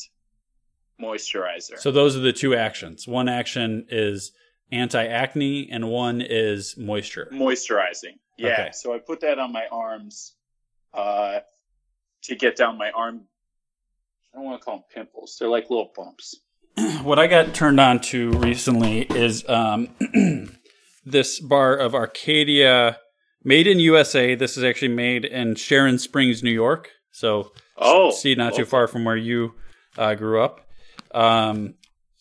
[1.00, 1.78] moisturizer.
[1.78, 3.08] So those are the two actions.
[3.08, 4.32] One action is
[4.70, 7.30] anti-acne, and one is moisture.
[7.32, 8.18] moisturizing.
[8.36, 8.52] Yeah.
[8.52, 8.70] Okay.
[8.74, 10.34] So I put that on my arms
[10.92, 11.38] uh,
[12.24, 13.22] to get down my arm.
[14.34, 15.38] I don't want to call them pimples.
[15.40, 16.34] They're like little bumps.
[17.02, 19.88] what I got turned on to recently is um,
[21.06, 22.98] this bar of Arcadia,
[23.44, 24.34] made in USA.
[24.34, 26.90] This is actually made in Sharon Springs, New York.
[27.12, 29.54] So, Oh, see, not too far from where you
[29.98, 30.60] uh, grew up.
[31.12, 31.74] Um,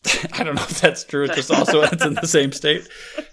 [0.32, 1.24] I don't know if that's true.
[1.24, 2.88] It's just also it's in the same state.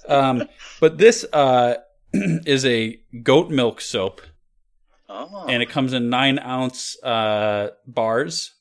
[0.08, 0.48] Um,
[0.80, 1.76] but this uh,
[2.14, 4.22] is a goat milk soap,
[5.14, 5.46] Oh.
[5.50, 8.54] and it comes in nine ounce uh, bars.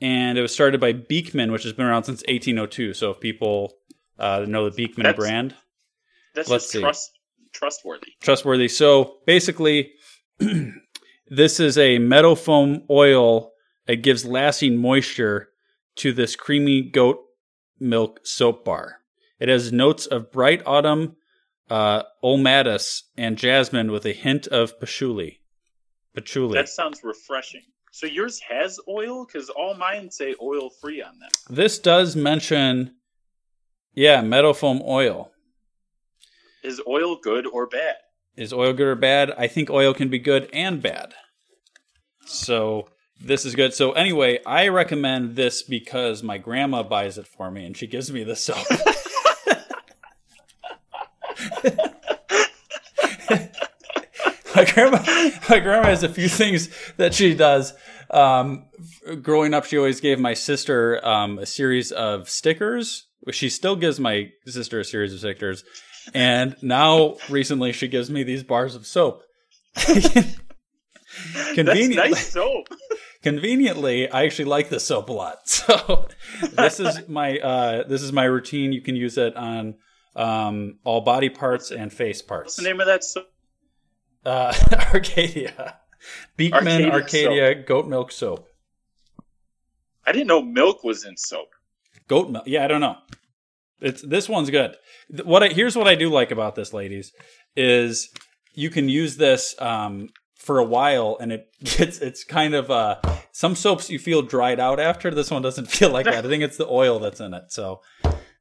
[0.00, 2.94] And it was started by Beekman, which has been around since 1802.
[2.94, 3.74] So if people
[4.18, 5.54] uh, know the Beekman That's- brand,
[6.34, 6.80] That's let's see.
[6.80, 7.10] trust
[7.52, 8.12] trustworthy.
[8.20, 8.68] trustworthy.
[8.68, 9.92] So basically,
[11.28, 13.52] this is a meadow foam oil
[13.86, 15.48] that gives lasting moisture
[15.96, 17.18] to this creamy goat
[17.78, 18.98] milk soap bar.
[19.38, 21.16] It has notes of bright autumn,
[21.68, 25.40] uh, osmanthus, and jasmine with a hint of patchouli.
[26.14, 26.54] Patchouli.
[26.54, 27.62] That sounds refreshing.
[27.92, 31.30] So yours has oil because all mine say oil free on them.
[31.48, 32.94] This does mention,
[33.94, 35.32] yeah, meadow foam oil.
[36.62, 37.96] Is oil good or bad?
[38.36, 39.32] Is oil good or bad?
[39.36, 41.14] I think oil can be good and bad.
[42.26, 42.88] So
[43.20, 43.74] this is good.
[43.74, 48.12] So anyway, I recommend this because my grandma buys it for me and she gives
[48.12, 48.66] me the soap.
[54.54, 54.98] my grandma
[55.48, 57.72] my grandma has a few things that she does
[58.10, 58.66] um,
[59.22, 64.00] growing up she always gave my sister um, a series of stickers she still gives
[64.00, 65.64] my sister a series of stickers
[66.14, 69.22] and now recently she gives me these bars of soap
[71.54, 72.68] conveniently nice soap.
[73.22, 76.08] conveniently i actually like the soap a lot so
[76.52, 79.74] this is my uh, this is my routine you can use it on
[80.16, 83.26] um, all body parts and face parts What's the name of that soap?
[84.26, 84.52] uh,
[84.94, 85.78] Arcadia.
[86.36, 88.48] Beekman Arcadia Arcadia, goat milk soap.
[90.06, 91.48] I didn't know milk was in soap.
[92.08, 92.44] Goat milk.
[92.46, 92.96] Yeah, I don't know.
[93.80, 94.76] It's this one's good.
[95.24, 97.12] What I, here's what I do like about this, ladies,
[97.56, 98.10] is
[98.54, 102.96] you can use this um, for a while, and it gets it's kind of uh,
[103.32, 105.10] some soaps you feel dried out after.
[105.10, 106.24] This one doesn't feel like that.
[106.24, 107.52] I think it's the oil that's in it.
[107.52, 107.80] So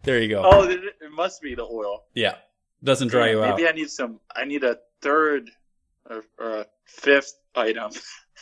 [0.04, 0.44] there you go.
[0.44, 0.82] Oh, it,
[1.12, 2.06] must be the oil.
[2.14, 2.36] Yeah,
[2.84, 3.58] doesn't dry you out.
[3.58, 4.20] Maybe I need some.
[4.36, 5.50] I need a third
[6.10, 7.92] or, or a fifth item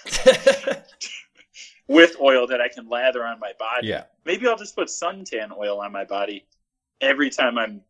[1.87, 3.87] with oil that I can lather on my body.
[3.87, 4.03] Yeah.
[4.25, 6.45] Maybe I'll just put suntan oil on my body
[7.01, 7.81] every time I'm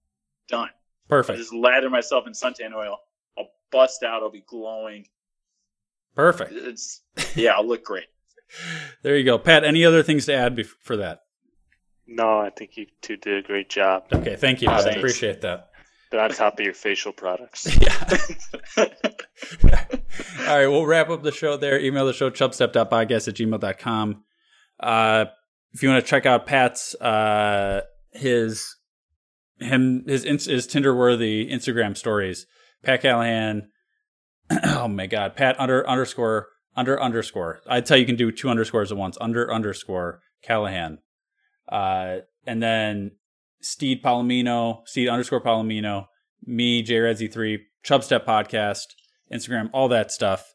[0.47, 0.69] done.
[1.09, 1.37] Perfect.
[1.37, 2.97] I'll just lather myself in suntan oil.
[3.37, 4.23] I'll bust out.
[4.23, 5.07] I'll be glowing.
[6.15, 6.51] Perfect.
[6.53, 7.01] It's
[7.35, 7.51] yeah.
[7.51, 8.05] I'll look great.
[9.03, 9.65] There you go, Pat.
[9.65, 11.19] Any other things to add bef- for that?
[12.07, 14.03] No, I think you two did a great job.
[14.13, 14.69] Okay, thank you.
[14.69, 14.87] Pat.
[14.87, 15.69] I appreciate that.
[16.09, 17.67] They're on top of your facial products.
[17.81, 18.19] Yeah.
[20.47, 21.77] All right, we'll wrap up the show there.
[21.79, 24.23] Email the show, chubstep.podcast at gmail.com.
[24.79, 25.25] Uh,
[25.73, 27.81] if you want to check out Pat's, uh,
[28.13, 28.76] his,
[29.59, 32.45] him, his, his Tinder worthy Instagram stories,
[32.83, 33.69] Pat Callahan.
[34.63, 37.61] oh my God, Pat under underscore, under underscore.
[37.67, 40.99] I'd tell you can do two underscores at once, under underscore Callahan.
[41.69, 43.11] Uh, and then
[43.61, 46.05] Steed Palomino, Steed underscore Palomino,
[46.45, 48.85] me, J JRedZ3, Chubstep Podcast,
[49.31, 50.53] Instagram, all that stuff.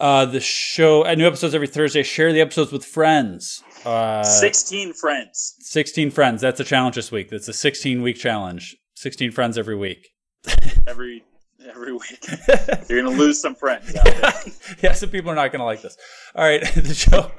[0.00, 2.02] Uh, the show, uh, new episodes every Thursday.
[2.02, 3.62] Share the episodes with friends.
[3.84, 5.56] Uh, Sixteen friends.
[5.60, 6.40] 16 friends.
[6.40, 7.30] That's a challenge this week.
[7.30, 8.76] That's a 16 week challenge.
[8.94, 10.08] 16 friends every week.
[10.86, 11.22] every
[11.68, 12.26] every week.
[12.88, 13.94] You're gonna lose some friends.
[13.94, 14.06] Out
[14.82, 15.96] yeah, some people are not going to like this.
[16.34, 17.30] All right, the show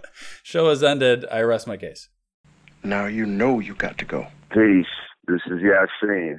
[0.44, 1.26] show has ended.
[1.32, 2.10] I rest my case.
[2.84, 4.28] Now you know you got to go.
[4.52, 4.86] Peace.
[5.28, 6.38] This is Yasin.